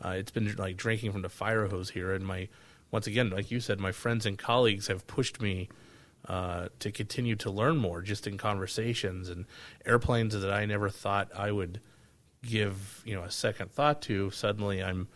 uh, 0.04 0.10
it's 0.10 0.32
been 0.32 0.56
like 0.58 0.78
drinking 0.78 1.12
from 1.12 1.22
the 1.22 1.30
fire 1.30 1.68
hose 1.68 1.90
here. 1.90 2.14
And 2.14 2.26
my 2.26 2.48
once 2.92 3.08
again, 3.08 3.30
like 3.30 3.52
you 3.52 3.60
said, 3.60 3.80
my 3.80 3.92
friends 3.92 4.26
and 4.26 4.38
colleagues 4.38 4.88
have 4.88 5.08
pushed 5.08 5.42
me 5.42 5.70
uh, 6.28 6.70
to 6.80 6.92
continue 6.92 7.36
to 7.36 7.50
learn 7.50 7.78
more, 7.78 8.02
just 8.02 8.28
in 8.28 8.38
conversations 8.38 9.30
and 9.30 9.46
airplanes 9.86 10.40
that 10.40 10.52
I 10.52 10.66
never 10.66 10.90
thought 10.90 11.30
I 11.36 11.52
would 11.52 11.82
give 12.44 13.02
you 13.06 13.16
know 13.16 13.24
a 13.24 13.32
second 13.32 13.72
thought 13.72 14.02
to. 14.04 14.32
Suddenly, 14.32 14.84
I'm 14.84 15.08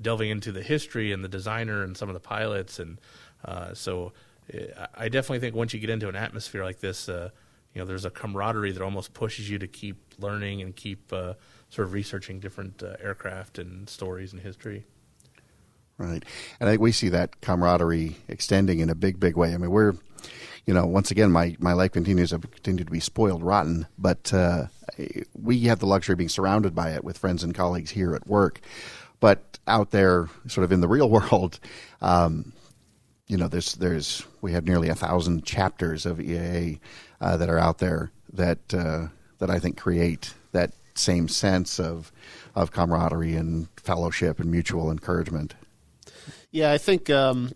delving 0.00 0.30
into 0.30 0.52
the 0.52 0.62
history 0.62 1.12
and 1.12 1.24
the 1.24 1.28
designer 1.28 1.82
and 1.82 1.96
some 1.96 2.08
of 2.08 2.14
the 2.14 2.20
pilots, 2.20 2.78
and 2.78 2.98
uh, 3.44 3.74
so 3.74 4.12
uh, 4.52 4.86
I 4.94 5.08
definitely 5.08 5.40
think 5.40 5.54
once 5.54 5.74
you 5.74 5.80
get 5.80 5.90
into 5.90 6.08
an 6.08 6.16
atmosphere 6.16 6.64
like 6.64 6.80
this, 6.80 7.08
uh, 7.08 7.30
you 7.74 7.80
know, 7.80 7.86
there's 7.86 8.04
a 8.04 8.10
camaraderie 8.10 8.72
that 8.72 8.82
almost 8.82 9.12
pushes 9.14 9.50
you 9.50 9.58
to 9.58 9.66
keep 9.66 9.96
learning 10.18 10.62
and 10.62 10.74
keep 10.74 11.12
uh, 11.12 11.34
sort 11.68 11.88
of 11.88 11.92
researching 11.92 12.40
different 12.40 12.82
uh, 12.82 12.96
aircraft 13.02 13.58
and 13.58 13.88
stories 13.88 14.32
and 14.32 14.42
history. 14.42 14.84
Right, 15.98 16.24
and 16.60 16.68
I 16.68 16.72
think 16.72 16.82
we 16.82 16.92
see 16.92 17.08
that 17.10 17.40
camaraderie 17.40 18.16
extending 18.28 18.80
in 18.80 18.90
a 18.90 18.94
big, 18.94 19.18
big 19.18 19.36
way. 19.36 19.54
I 19.54 19.56
mean, 19.56 19.70
we're 19.70 19.94
you 20.66 20.74
know, 20.74 20.84
once 20.84 21.12
again, 21.12 21.30
my, 21.30 21.56
my 21.60 21.72
life 21.72 21.92
continues 21.92 22.30
to 22.30 22.40
continue 22.40 22.84
to 22.84 22.90
be 22.90 22.98
spoiled 22.98 23.42
rotten, 23.42 23.86
but 23.96 24.34
uh, 24.34 24.66
we 25.40 25.60
have 25.60 25.78
the 25.78 25.86
luxury 25.86 26.14
of 26.14 26.18
being 26.18 26.28
surrounded 26.28 26.74
by 26.74 26.90
it 26.90 27.04
with 27.04 27.16
friends 27.16 27.44
and 27.44 27.54
colleagues 27.54 27.92
here 27.92 28.14
at 28.14 28.26
work. 28.26 28.60
But 29.20 29.58
out 29.66 29.90
there, 29.90 30.28
sort 30.46 30.64
of 30.64 30.72
in 30.72 30.80
the 30.80 30.88
real 30.88 31.10
world, 31.16 31.58
um, 32.00 32.52
you 33.28 33.36
know, 33.36 33.48
there's 33.48 33.74
there's 33.74 34.24
we 34.40 34.52
have 34.52 34.64
nearly 34.64 34.88
a 34.88 34.94
thousand 34.94 35.44
chapters 35.44 36.06
of 36.06 36.18
EAA 36.18 36.80
uh, 37.20 37.36
that 37.36 37.48
are 37.48 37.58
out 37.58 37.78
there 37.78 38.12
that 38.32 38.72
uh, 38.72 39.08
that 39.38 39.50
I 39.50 39.58
think 39.58 39.76
create 39.76 40.34
that 40.52 40.72
same 40.94 41.28
sense 41.28 41.80
of 41.80 42.12
of 42.54 42.70
camaraderie 42.70 43.34
and 43.34 43.68
fellowship 43.76 44.40
and 44.40 44.50
mutual 44.50 44.90
encouragement. 44.90 45.54
Yeah, 46.50 46.72
I 46.72 46.78
think 46.78 47.10
um, 47.10 47.52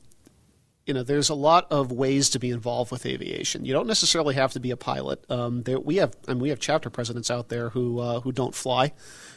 you 0.86 0.94
know 0.94 1.02
there's 1.04 1.28
a 1.28 1.34
lot 1.34 1.70
of 1.70 1.92
ways 1.92 2.30
to 2.30 2.38
be 2.38 2.50
involved 2.50 2.90
with 2.90 3.06
aviation. 3.06 3.64
You 3.64 3.72
don't 3.72 3.86
necessarily 3.86 4.34
have 4.34 4.52
to 4.54 4.60
be 4.60 4.72
a 4.72 4.76
pilot. 4.76 5.24
Um, 5.30 5.62
there, 5.62 5.78
we 5.78 5.96
have 5.96 6.16
mean, 6.26 6.40
we 6.40 6.48
have 6.48 6.58
chapter 6.58 6.90
presidents 6.90 7.30
out 7.30 7.48
there 7.48 7.70
who 7.70 8.00
uh, 8.00 8.20
who 8.20 8.32
don't 8.32 8.54
fly 8.54 8.92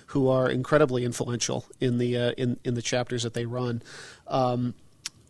who 0.07 0.27
are 0.27 0.49
incredibly 0.49 1.03
influential 1.05 1.65
in 1.79 1.97
the 1.97 2.17
uh, 2.17 2.31
in 2.31 2.59
in 2.63 2.73
the 2.73 2.81
chapters 2.81 3.23
that 3.23 3.33
they 3.33 3.45
run. 3.45 3.81
Um, 4.27 4.73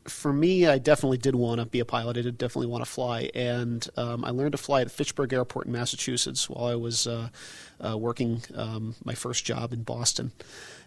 for 0.05 0.33
me, 0.33 0.67
I 0.67 0.79
definitely 0.79 1.17
did 1.17 1.35
want 1.35 1.59
to 1.59 1.65
be 1.65 1.79
a 1.79 1.85
pilot. 1.85 2.17
I 2.17 2.21
did 2.21 2.37
definitely 2.37 2.67
want 2.67 2.83
to 2.83 2.89
fly, 2.89 3.29
and 3.33 3.87
um, 3.95 4.25
I 4.25 4.31
learned 4.31 4.51
to 4.51 4.57
fly 4.57 4.81
at 4.81 4.91
Fitchburg 4.91 5.31
Airport 5.31 5.67
in 5.67 5.71
Massachusetts 5.71 6.49
while 6.49 6.65
I 6.65 6.75
was 6.75 7.07
uh, 7.07 7.29
uh, 7.79 7.97
working 7.97 8.41
um, 8.55 8.95
my 9.03 9.13
first 9.13 9.45
job 9.45 9.71
in 9.71 9.83
Boston. 9.83 10.31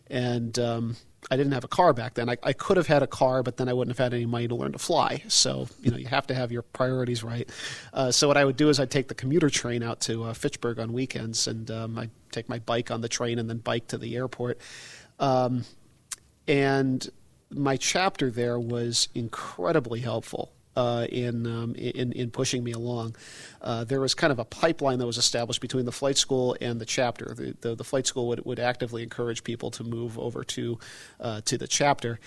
And 0.08 0.58
um, 0.58 0.96
I 1.30 1.36
didn't 1.36 1.52
have 1.52 1.64
a 1.64 1.68
car 1.68 1.92
back 1.92 2.14
then. 2.14 2.28
I, 2.28 2.36
I, 2.42 2.52
could 2.52 2.76
have 2.76 2.86
had 2.86 3.02
a 3.02 3.06
car, 3.06 3.42
but 3.42 3.56
then 3.56 3.68
I 3.68 3.72
wouldn't 3.72 3.96
have 3.96 4.04
had 4.04 4.14
any 4.14 4.26
money 4.26 4.46
to 4.46 4.54
learn 4.54 4.72
to 4.72 4.78
fly. 4.78 5.22
So 5.28 5.68
you 5.82 5.90
know, 5.90 5.96
you 5.96 6.06
have 6.06 6.26
to 6.28 6.34
have 6.34 6.52
your 6.52 6.62
priorities 6.62 7.25
right. 7.25 7.48
Uh, 7.92 8.10
so 8.12 8.28
what 8.28 8.36
I 8.36 8.44
would 8.44 8.56
do 8.56 8.68
is 8.68 8.78
I'd 8.78 8.90
take 8.90 9.08
the 9.08 9.14
commuter 9.14 9.50
train 9.50 9.82
out 9.82 10.00
to 10.02 10.25
uh, 10.25 10.34
Fitchburg 10.34 10.78
on 10.78 10.92
weekends, 10.92 11.48
and 11.48 11.70
um, 11.70 11.98
I'd 11.98 12.10
take 12.30 12.48
my 12.48 12.60
bike 12.60 12.90
on 12.90 13.00
the 13.00 13.08
train 13.08 13.38
and 13.38 13.50
then 13.50 13.58
bike 13.58 13.88
to 13.88 13.98
the 13.98 14.14
airport. 14.16 14.58
Um, 15.18 15.64
and 16.46 17.08
my 17.50 17.76
chapter 17.76 18.30
there 18.30 18.58
was 18.60 19.08
incredibly 19.14 20.00
helpful 20.00 20.52
uh, 20.76 21.06
in, 21.11 21.47
um, 21.47 21.75
in 21.75 22.12
in 22.12 22.30
pushing 22.30 22.62
me 22.62 22.73
along. 22.73 23.16
Uh, 23.62 23.85
there 23.85 24.00
was 24.00 24.14
kind 24.14 24.30
of 24.30 24.38
a 24.38 24.45
pipeline 24.45 24.99
that 24.99 25.06
was 25.06 25.18
established 25.18 25.61
between 25.61 25.87
the 25.87 25.92
flight 25.92 26.18
school 26.18 26.56
and 26.61 26.80
the 26.80 26.85
chapter. 26.85 27.35
The, 27.35 27.56
the, 27.61 27.75
the 27.75 27.85
flight 27.85 28.06
school 28.06 28.28
would, 28.28 28.45
would 28.45 28.61
actively 28.61 29.02
encourage 29.02 29.42
people 29.42 29.71
to 29.73 29.85
move 29.85 30.18
over 30.18 30.45
to 30.45 30.78
uh, 31.21 31.40
to 31.47 31.59
the 31.59 31.66
chapter, 31.66 32.21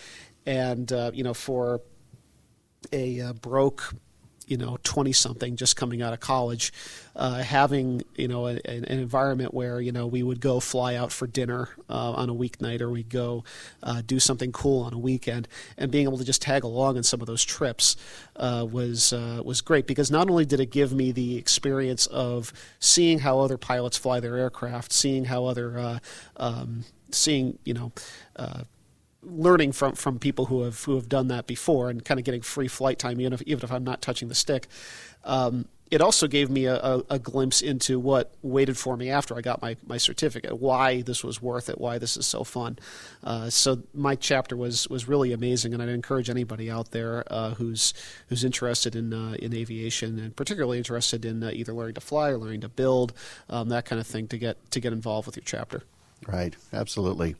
and 0.46 0.91
uh, 0.91 1.12
you 1.13 1.24
know 1.24 1.34
for 1.34 1.82
a 2.91 3.22
uh, 3.22 3.34
broke 3.34 3.94
you 4.50 4.58
know 4.58 4.77
20 4.84 5.12
something 5.13 5.56
just 5.56 5.75
coming 5.75 6.01
out 6.01 6.13
of 6.13 6.20
college 6.20 6.74
uh, 7.15 7.44
having 7.44 8.01
you 8.15 8.27
know 8.27 8.48
a, 8.48 8.60
an 8.65 8.86
environment 8.86 9.53
where 9.53 9.82
you 9.82 9.91
know 9.91 10.08
we 10.08 10.24
would 10.24 10.39
go 10.39 10.60
fly 10.60 10.96
out 10.96 11.12
for 11.12 11.27
dinner 11.27 11.70
uh, 11.89 12.12
on 12.13 12.29
a 12.29 12.34
weeknight 12.34 12.82
or 12.82 12.89
we'd 12.89 13.10
go 13.10 13.44
uh, 13.84 14.01
do 14.06 14.20
something 14.20 14.51
cool 14.51 14.84
on 14.84 14.94
a 14.94 14.98
weekend. 14.98 15.48
And 15.77 15.91
being 15.91 16.06
able 16.06 16.18
to 16.18 16.24
just 16.24 16.41
tag 16.41 16.63
along 16.63 16.98
in 16.98 17.03
some 17.03 17.22
of 17.22 17.27
those 17.27 17.44
trips 17.44 17.96
uh, 18.36 18.65
was 18.70 19.13
uh, 19.13 19.41
was 19.44 19.62
great 19.62 19.88
because 19.88 20.10
not 20.10 20.29
only 20.29 20.46
did 20.46 20.60
it 20.60 20.72
give 20.72 20.94
me 20.94 21.12
the 21.12 21.38
experience 21.38 22.06
of 22.08 22.53
seeing 22.79 23.20
how 23.20 23.39
other 23.39 23.58
pilots 23.58 23.98
fly 23.98 24.20
their 24.20 24.38
aircraft 24.38 24.91
seeing 24.91 25.25
how 25.25 25.46
other 25.46 25.77
uh, 25.77 26.00
um, 26.38 26.86
seeing 27.12 27.58
you 27.63 27.74
know 27.74 27.91
learning 29.22 29.72
from 29.72 29.94
from 29.96 30.20
people 30.20 30.46
who 30.46 30.62
have 30.62 30.84
who 30.84 30.96
have 30.96 31.10
done 31.10 31.28
that 31.28 31.48
before 31.48 31.90
and 31.90 32.06
kind 32.06 32.20
of 32.20 32.24
getting 32.24 32.42
free 32.42 32.68
flight 32.68 32.98
time 32.98 33.20
even 33.20 33.34
if 33.34 33.42
even 33.44 33.64
if 33.64 33.72
I'm 33.72 33.84
not 33.84 34.02
touching 34.02 34.30
the 34.30 34.36
stick. 34.36 34.68
Um, 35.24 35.66
it 35.92 36.02
also 36.02 36.28
gave 36.28 36.50
me 36.50 36.66
a, 36.66 36.76
a, 36.76 37.04
a, 37.10 37.20
glimpse 37.20 37.62
into 37.62 38.00
what 38.00 38.32
waited 38.42 38.78
for 38.78 38.96
me 38.96 39.10
after 39.10 39.36
I 39.36 39.42
got 39.42 39.62
my, 39.62 39.76
my 39.88 39.98
certificate, 39.98 40.60
why 40.60 41.02
this 41.02 41.24
was 41.24 41.42
worth 41.42 41.70
it, 41.70 41.80
why 41.80 41.98
this 41.98 42.16
is 42.16 42.28
so 42.28 42.44
fun. 42.44 42.78
Uh, 43.24 43.50
so 43.50 43.82
my 43.94 44.16
chapter 44.16 44.56
was, 44.56 44.88
was 44.88 45.08
really 45.08 45.34
amazing, 45.34 45.74
and 45.74 45.82
I'd 45.82 45.90
encourage 45.90 46.30
anybody 46.30 46.70
out 46.70 46.92
there 46.92 47.24
uh, 47.32 47.56
who's 47.56 47.94
who's 48.28 48.44
interested 48.44 48.96
in 48.96 49.14
uh, 49.14 49.34
in 49.40 49.54
aviation 49.54 50.20
and 50.20 50.36
particularly 50.36 50.78
interested 50.78 51.26
in 51.26 51.44
uh, 51.44 51.52
either 51.54 51.74
learning 51.74 51.96
to 51.96 52.02
fly 52.02 52.30
or 52.30 52.38
learning 52.38 52.62
to 52.62 52.70
build 52.70 53.14
um, 53.50 53.70
that 53.70 53.86
kind 53.86 54.00
of 54.00 54.06
thing 54.06 54.28
to 54.28 54.38
get 54.38 54.72
to 54.72 54.80
get 54.80 54.94
involved 54.94 55.26
with 55.26 55.36
your 55.36 55.44
chapter. 55.46 55.84
Right, 56.28 56.56
absolutely. 56.72 57.36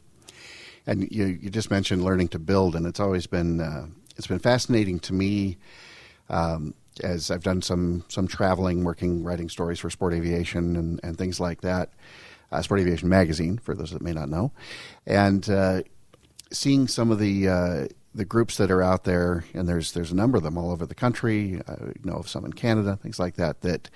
And 0.90 1.08
you, 1.12 1.26
you 1.26 1.52
just 1.52 1.70
mentioned 1.70 2.04
learning 2.04 2.30
to 2.30 2.40
build, 2.40 2.76
and 2.76 2.88
it's 2.88 3.00
always 3.00 3.28
been 3.28 3.62
uh, 3.62 3.86
it's 4.18 4.26
been 4.26 4.40
fascinating 4.40 5.00
to 5.02 5.14
me 5.14 5.58
um, 6.30 6.74
as 7.04 7.30
I've 7.30 7.44
done 7.44 7.62
some 7.62 8.06
some 8.08 8.28
traveling, 8.28 8.84
working, 8.84 9.24
writing 9.24 9.50
stories 9.50 9.78
for 9.78 9.92
Sport 9.92 10.16
Aviation 10.16 10.76
and, 10.76 11.00
and 11.04 11.16
things 11.16 11.40
like 11.40 11.62
that. 11.62 11.92
Uh, 12.52 12.64
Sport 12.64 12.80
Aviation 12.80 13.08
magazine, 13.08 13.60
for 13.60 13.76
those 13.76 13.92
that 13.92 14.02
may 14.02 14.14
not 14.14 14.30
know, 14.30 14.52
and 15.06 15.48
uh, 15.48 15.84
seeing 16.52 16.88
some 16.88 17.12
of 17.12 17.20
the 17.20 17.48
uh, 17.48 17.88
the 18.16 18.26
groups 18.26 18.58
that 18.58 18.72
are 18.72 18.82
out 18.82 19.04
there, 19.04 19.46
and 19.54 19.70
there's 19.70 19.92
there's 19.92 20.12
a 20.12 20.16
number 20.16 20.38
of 20.38 20.44
them 20.44 20.58
all 20.58 20.72
over 20.72 20.88
the 20.88 20.96
country. 20.96 21.62
I 21.68 21.76
know 22.04 22.14
of 22.14 22.28
some 22.28 22.46
in 22.46 22.54
Canada, 22.54 22.98
things 23.00 23.20
like 23.20 23.36
that, 23.36 23.62
that 23.62 23.92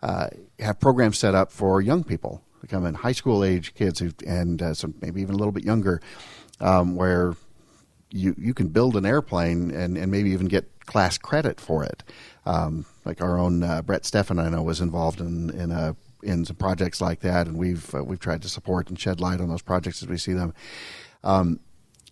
uh, 0.00 0.28
have 0.58 0.80
programs 0.80 1.18
set 1.18 1.34
up 1.34 1.52
for 1.52 1.82
young 1.82 2.04
people 2.04 2.42
becoming 2.62 2.94
high 2.94 3.12
school 3.12 3.44
age 3.44 3.74
kids 3.74 3.98
who, 3.98 4.12
and 4.26 4.62
uh, 4.62 4.72
some 4.72 4.94
maybe 5.02 5.20
even 5.20 5.34
a 5.34 5.38
little 5.38 5.52
bit 5.52 5.64
younger, 5.64 6.00
um, 6.60 6.96
where 6.96 7.34
you 8.10 8.34
you 8.38 8.54
can 8.54 8.68
build 8.68 8.96
an 8.96 9.04
airplane 9.04 9.70
and, 9.70 9.98
and 9.98 10.10
maybe 10.10 10.30
even 10.30 10.46
get 10.46 10.86
class 10.86 11.18
credit 11.18 11.60
for 11.60 11.84
it. 11.84 12.02
Um, 12.46 12.86
like 13.04 13.20
our 13.20 13.38
own 13.38 13.62
uh, 13.62 13.82
Brett 13.82 14.04
Steffen, 14.04 14.40
I 14.40 14.48
know, 14.48 14.62
was 14.62 14.80
involved 14.80 15.20
in 15.20 15.50
in 15.50 15.70
a 15.70 15.96
in 16.22 16.44
some 16.44 16.56
projects 16.56 17.00
like 17.00 17.20
that, 17.20 17.46
and 17.46 17.58
we've 17.58 17.94
uh, 17.94 18.04
we've 18.04 18.20
tried 18.20 18.42
to 18.42 18.48
support 18.48 18.88
and 18.88 18.98
shed 18.98 19.20
light 19.20 19.40
on 19.40 19.48
those 19.48 19.62
projects 19.62 20.02
as 20.02 20.08
we 20.08 20.16
see 20.16 20.32
them. 20.32 20.54
Um, 21.24 21.60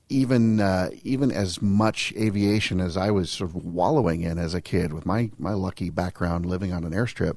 even 0.09 0.61
uh, 0.61 0.90
even 1.04 1.30
as 1.30 1.62
much 1.62 2.12
aviation 2.16 2.80
as 2.80 2.97
I 2.97 3.12
was 3.12 3.30
sort 3.30 3.50
of 3.50 3.64
wallowing 3.64 4.23
in 4.23 4.37
as 4.38 4.52
a 4.52 4.61
kid, 4.61 4.92
with 4.92 5.07
my 5.07 5.30
my 5.38 5.52
lucky 5.52 5.90
background 5.90 6.45
living 6.45 6.73
on 6.73 6.83
an 6.83 6.90
airstrip, 6.90 7.37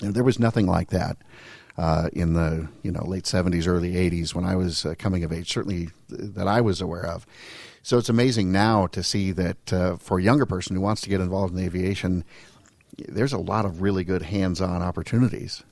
there 0.00 0.24
was 0.24 0.38
nothing 0.38 0.66
like 0.66 0.88
that 0.88 1.18
uh, 1.78 2.08
in 2.12 2.34
the 2.34 2.68
you 2.82 2.90
know 2.90 3.04
late 3.04 3.24
70s, 3.24 3.66
early 3.66 3.92
80s 3.94 4.34
when 4.34 4.44
I 4.44 4.56
was 4.56 4.84
uh, 4.84 4.94
coming 4.98 5.24
of 5.24 5.32
age, 5.32 5.52
certainly 5.52 5.90
that 6.08 6.46
I 6.46 6.60
was 6.60 6.80
aware 6.80 7.06
of. 7.06 7.26
So 7.82 7.98
it's 7.98 8.08
amazing 8.08 8.52
now 8.52 8.86
to 8.88 9.02
see 9.02 9.32
that 9.32 9.72
uh, 9.72 9.96
for 9.96 10.18
a 10.18 10.22
younger 10.22 10.46
person 10.46 10.76
who 10.76 10.82
wants 10.82 11.00
to 11.02 11.08
get 11.08 11.20
involved 11.20 11.52
in 11.52 11.58
aviation, 11.58 12.24
there's 12.96 13.32
a 13.32 13.38
lot 13.38 13.64
of 13.64 13.82
really 13.82 14.04
good 14.04 14.22
hands-on 14.22 14.82
opportunities. 14.82 15.64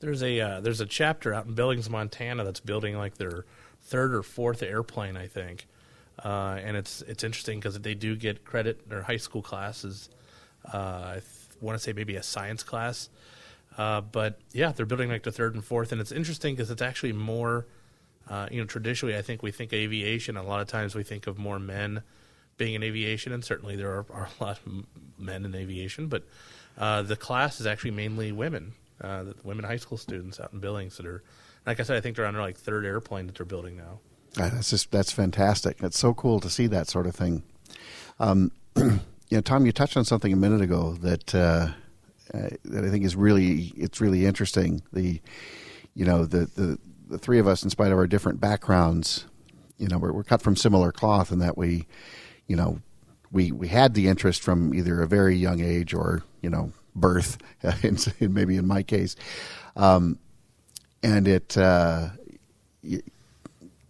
There's 0.00 0.22
a 0.22 0.40
uh, 0.40 0.60
there's 0.60 0.80
a 0.80 0.86
chapter 0.86 1.32
out 1.32 1.46
in 1.46 1.54
Billings, 1.54 1.88
Montana, 1.88 2.44
that's 2.44 2.60
building 2.60 2.96
like 2.96 3.16
their 3.16 3.44
third 3.82 4.14
or 4.14 4.22
fourth 4.22 4.62
airplane, 4.62 5.16
I 5.16 5.26
think, 5.26 5.66
uh, 6.22 6.58
and 6.62 6.76
it's 6.76 7.02
it's 7.02 7.24
interesting 7.24 7.58
because 7.58 7.80
they 7.80 7.94
do 7.94 8.14
get 8.14 8.44
credit. 8.44 8.80
In 8.84 8.90
their 8.90 9.02
high 9.02 9.16
school 9.16 9.42
classes, 9.42 10.10
uh, 10.72 10.76
I 10.76 11.12
th- 11.14 11.24
want 11.62 11.78
to 11.78 11.82
say 11.82 11.94
maybe 11.94 12.16
a 12.16 12.22
science 12.22 12.62
class 12.62 13.08
uh, 13.76 14.00
but 14.00 14.40
yeah, 14.52 14.72
they're 14.72 14.86
building 14.86 15.10
like 15.10 15.22
the 15.22 15.32
third 15.32 15.54
and 15.54 15.64
fourth, 15.64 15.92
and 15.92 16.00
it's 16.00 16.12
interesting 16.12 16.54
because 16.54 16.70
it's 16.70 16.82
actually 16.82 17.12
more. 17.12 17.66
Uh, 18.28 18.48
you 18.50 18.60
know, 18.60 18.66
traditionally, 18.66 19.16
I 19.16 19.22
think 19.22 19.42
we 19.42 19.52
think 19.52 19.72
aviation. 19.72 20.36
A 20.36 20.42
lot 20.42 20.60
of 20.60 20.66
times, 20.66 20.96
we 20.96 21.04
think 21.04 21.28
of 21.28 21.38
more 21.38 21.60
men 21.60 22.02
being 22.56 22.74
in 22.74 22.82
aviation, 22.82 23.32
and 23.32 23.44
certainly 23.44 23.76
there 23.76 23.90
are, 23.90 24.06
are 24.10 24.28
a 24.40 24.44
lot 24.44 24.58
of 24.58 24.84
men 25.18 25.44
in 25.44 25.54
aviation. 25.54 26.08
But 26.08 26.24
uh, 26.78 27.02
the 27.02 27.16
class 27.16 27.60
is 27.60 27.66
actually 27.66 27.92
mainly 27.92 28.32
women, 28.32 28.72
uh, 29.00 29.24
women 29.44 29.64
high 29.64 29.76
school 29.76 29.98
students 29.98 30.40
out 30.40 30.52
in 30.52 30.58
Billings 30.58 30.96
that 30.96 31.06
are, 31.06 31.22
like 31.66 31.78
I 31.78 31.84
said, 31.84 31.96
I 31.96 32.00
think 32.00 32.16
they're 32.16 32.26
on 32.26 32.34
their 32.34 32.42
like 32.42 32.56
third 32.56 32.84
airplane 32.84 33.26
that 33.26 33.36
they're 33.36 33.46
building 33.46 33.76
now. 33.76 34.00
Uh, 34.38 34.50
that's 34.50 34.70
just 34.70 34.90
that's 34.90 35.12
fantastic. 35.12 35.82
It's 35.82 35.98
so 35.98 36.12
cool 36.12 36.40
to 36.40 36.50
see 36.50 36.66
that 36.68 36.88
sort 36.88 37.06
of 37.06 37.14
thing. 37.14 37.42
Um, 38.18 38.50
you 38.76 39.00
know, 39.30 39.40
Tom, 39.40 39.66
you 39.66 39.72
touched 39.72 39.96
on 39.96 40.04
something 40.04 40.32
a 40.32 40.36
minute 40.36 40.60
ago 40.60 40.94
that 41.00 41.34
uh, 42.34 42.48
that 42.64 42.84
I 42.84 42.90
think 42.90 43.04
is 43.04 43.16
really 43.16 43.72
it's 43.76 44.00
really 44.00 44.26
interesting. 44.26 44.82
The 44.92 45.20
you 45.94 46.04
know 46.04 46.24
the, 46.24 46.46
the 46.56 46.78
the 47.08 47.18
three 47.18 47.38
of 47.38 47.46
us, 47.46 47.62
in 47.62 47.70
spite 47.70 47.92
of 47.92 47.98
our 47.98 48.06
different 48.06 48.40
backgrounds, 48.40 49.26
you 49.78 49.88
know 49.88 49.98
we're, 49.98 50.12
we're 50.12 50.24
cut 50.24 50.42
from 50.42 50.56
similar 50.56 50.92
cloth 50.92 51.32
in 51.32 51.38
that 51.40 51.56
we 51.56 51.86
you 52.46 52.56
know 52.56 52.80
we 53.30 53.52
we 53.52 53.68
had 53.68 53.94
the 53.94 54.08
interest 54.08 54.42
from 54.42 54.74
either 54.74 55.02
a 55.02 55.06
very 55.06 55.36
young 55.36 55.60
age 55.60 55.94
or 55.94 56.22
you 56.42 56.50
know 56.50 56.72
birth, 56.94 57.38
maybe 58.20 58.56
in 58.56 58.66
my 58.66 58.82
case, 58.82 59.16
um, 59.76 60.18
and 61.02 61.28
it. 61.28 61.56
Uh, 61.56 62.08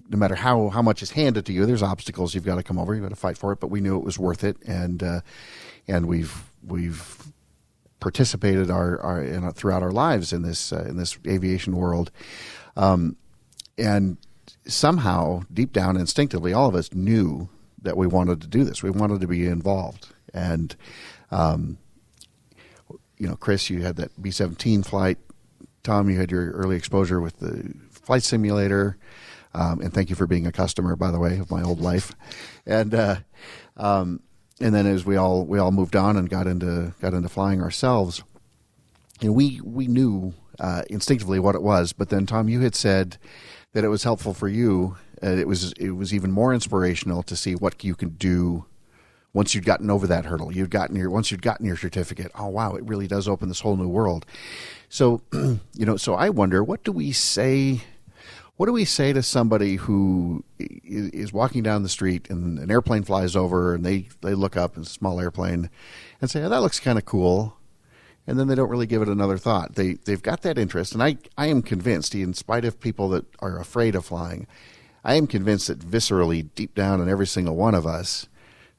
no 0.09 0.19
matter 0.19 0.37
how, 0.37 0.69
how 0.69 0.83
much 0.83 1.03
is 1.03 1.11
handed 1.11 1.47
to 1.47 1.53
you, 1.53 1.67
there's 1.67 1.83
obstacles 1.83 2.33
you've 2.35 2.45
got 2.45 2.55
to 2.57 2.63
come 2.63 2.79
over. 2.79 2.95
You've 2.95 3.03
got 3.03 3.11
to 3.11 3.17
fight 3.17 3.37
for 3.37 3.53
it. 3.53 3.61
But 3.61 3.69
we 3.69 3.81
knew 3.81 3.97
it 3.97 4.05
was 4.05 4.19
worth 4.19 4.45
it, 4.45 4.57
and 4.67 5.03
uh, 5.03 5.21
and 5.89 6.07
we've 6.07 6.45
we've 6.65 7.33
participated 8.01 8.71
our, 8.71 9.01
our 9.01 9.53
throughout 9.53 9.83
our 9.83 9.93
lives 9.93 10.33
in 10.33 10.43
this 10.43 10.73
uh, 10.73 10.85
in 10.89 10.97
this 10.97 11.19
aviation 11.27 11.77
world, 11.77 12.11
um, 12.77 13.17
and 13.79 14.19
somehow 14.67 15.43
deep 15.53 15.73
down 15.73 15.97
instinctively, 15.97 16.53
all 16.53 16.69
of 16.69 16.75
us 16.75 16.93
knew 16.93 17.49
that 17.83 17.97
we 17.97 18.07
wanted 18.07 18.41
to 18.41 18.47
do 18.47 18.65
this. 18.65 18.83
We 18.83 18.91
wanted 18.91 19.21
to 19.21 19.27
be 19.27 19.47
involved, 19.47 20.09
and 20.35 20.77
um, 21.31 21.79
you 23.19 23.29
know, 23.29 23.37
Chris, 23.37 23.71
you 23.71 23.83
had 23.83 23.97
that 23.97 24.21
B 24.21 24.31
seventeen 24.31 24.83
flight. 24.83 25.19
Tom, 25.83 26.11
you 26.11 26.19
had 26.19 26.31
your 26.31 26.51
early 26.51 26.77
exposure 26.77 27.21
with 27.21 27.39
the 27.39 27.73
flight 27.91 28.23
simulator. 28.23 28.97
Um, 29.55 29.81
and 29.81 29.91
thank 29.91 30.11
you 30.11 30.17
for 30.17 30.27
being 30.27 30.47
a 30.47 30.53
customer, 30.53 30.97
by 30.97 31.11
the 31.11 31.19
way, 31.19 31.39
of 31.39 31.51
my 31.51 31.63
old 31.63 31.81
life. 31.81 32.13
And 32.67 32.95
uh, 32.95 33.17
um, 33.79 34.21
and 34.61 34.75
then 34.75 34.87
as 34.87 35.05
we 35.05 35.17
all 35.17 35.45
we 35.45 35.59
all 35.59 35.71
moved 35.71 35.97
on 35.97 36.17
and 36.17 36.31
got 36.31 36.47
into 36.47 36.95
got 37.01 37.15
into 37.15 37.29
flying 37.29 37.61
ourselves, 37.61 38.23
and 39.21 39.35
we 39.35 39.61
we 39.63 39.87
knew 39.87 40.35
uh, 40.59 40.83
instinctively 40.89 41.39
what 41.39 41.55
it 41.55 41.63
was. 41.63 41.93
But 41.93 42.09
then 42.09 42.27
Tom, 42.27 42.49
you 42.49 42.61
had 42.61 42.75
said 42.75 43.19
that 43.73 43.85
it 43.85 43.89
was 43.89 44.05
helpful 44.05 44.35
for 44.35 44.49
you. 44.49 44.97
Uh, 45.23 45.29
it 45.29 45.49
was 45.49 45.73
it 45.73 45.91
was 45.91 46.15
even 46.15 46.31
more 46.31 46.55
inspirational 46.55 47.23
to 47.25 47.37
see 47.37 47.55
what 47.55 47.83
you 47.85 47.95
could 47.95 48.19
do 48.19 48.65
once 49.33 49.55
you'd 49.55 49.67
gotten 49.67 49.91
over 49.91 50.07
that 50.07 50.25
hurdle. 50.25 50.51
You'd 50.51 50.71
gotten 50.71 50.97
your 50.97 51.11
once 51.11 51.31
you'd 51.31 51.43
gotten 51.43 51.67
your 51.67 51.77
certificate. 51.77 52.33
Oh 52.35 52.49
wow, 52.49 52.75
it 52.75 52.85
really 52.85 53.07
does 53.07 53.29
open 53.29 53.49
this 53.49 53.61
whole 53.61 53.77
new 53.77 53.89
world. 53.89 54.25
So 54.89 55.21
you 55.33 55.61
know, 55.87 55.97
so 55.97 56.15
I 56.15 56.31
wonder 56.31 56.65
what 56.65 56.85
do 56.85 56.93
we 56.93 57.13
say 57.13 57.83
what 58.57 58.67
do 58.67 58.73
we 58.73 58.85
say 58.85 59.13
to 59.13 59.23
somebody 59.23 59.77
who 59.77 60.43
is 60.59 61.33
walking 61.33 61.63
down 61.63 61.83
the 61.83 61.89
street 61.89 62.31
and 62.31 62.59
an 62.59 62.71
airplane 62.71 63.03
flies 63.03 63.37
over 63.37 63.75
and 63.75 63.85
they, 63.85 64.09
they 64.23 64.35
look 64.35 64.57
up 64.57 64.77
in 64.77 64.83
a 64.83 64.87
small 64.87 65.21
airplane 65.21 65.69
and 66.21 66.31
say, 66.31 66.43
oh, 66.43 66.49
that 66.49 66.63
looks 66.63 66.81
kind 66.81 66.99
of 66.99 67.05
cool. 67.05 67.57
And 68.27 68.39
then 68.39 68.49
they 68.49 68.55
don't 68.55 68.71
really 68.71 68.87
give 68.87 69.03
it 69.03 69.09
another 69.09 69.39
thought. 69.39 69.75
They, 69.75 69.95
they've 70.05 70.23
got 70.23 70.43
that 70.43 70.59
interest. 70.59 70.95
And 70.95 71.03
I, 71.03 71.19
I 71.37 71.47
am 71.47 71.63
convinced, 71.63 72.15
in 72.15 72.35
spite 72.35 72.65
of 72.65 72.81
people 72.81 73.11
that 73.11 73.27
are 73.41 73.61
afraid 73.61 73.95
of 73.95 74.07
flying, 74.07 74.47
I 75.05 75.15
am 75.15 75.27
convinced 75.29 75.69
that 75.69 75.79
viscerally, 75.79 76.49
deep 76.55 76.75
down 76.75 77.01
in 77.01 77.09
every 77.09 77.27
single 77.27 77.55
one 77.55 77.75
of 77.75 77.87
us, 77.87 78.27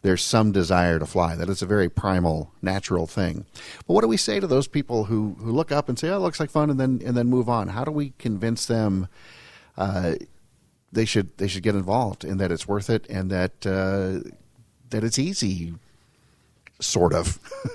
there's 0.02 0.24
some 0.24 0.52
desire 0.52 1.00
to 1.00 1.06
fly. 1.06 1.36
That 1.36 1.50
it's 1.50 1.62
a 1.62 1.68
very 1.68 1.88
primal, 1.88 2.52
natural 2.62 3.08
thing. 3.08 3.46
But 3.86 3.94
what 3.94 4.02
do 4.02 4.08
we 4.08 4.18
say 4.18 4.40
to 4.40 4.48
those 4.48 4.68
people 4.68 5.06
who, 5.06 5.38
who 5.40 5.52
look 5.52 5.72
up 5.72 5.88
and 5.88 5.98
say, 5.98 6.10
"Oh, 6.10 6.18
it 6.18 6.20
looks 6.20 6.40
like 6.40 6.52
fun," 6.52 6.70
and 6.70 6.80
then 6.80 7.02
and 7.04 7.16
then 7.16 7.28
move 7.28 7.50
on? 7.50 7.70
How 7.70 7.84
do 7.84 7.92
we 7.92 8.14
convince 8.20 8.66
them 8.66 9.08
uh, 9.78 10.16
they 10.92 11.06
should 11.06 11.38
they 11.38 11.48
should 11.48 11.64
get 11.64 11.76
involved 11.76 12.24
in 12.24 12.38
that 12.38 12.52
it's 12.52 12.68
worth 12.68 12.90
it 12.90 13.06
and 13.10 13.30
that 13.30 13.66
uh, 13.66 14.28
that 14.90 15.04
it's 15.04 15.20
easy, 15.20 15.74
sort 16.80 17.14
of. 17.14 17.40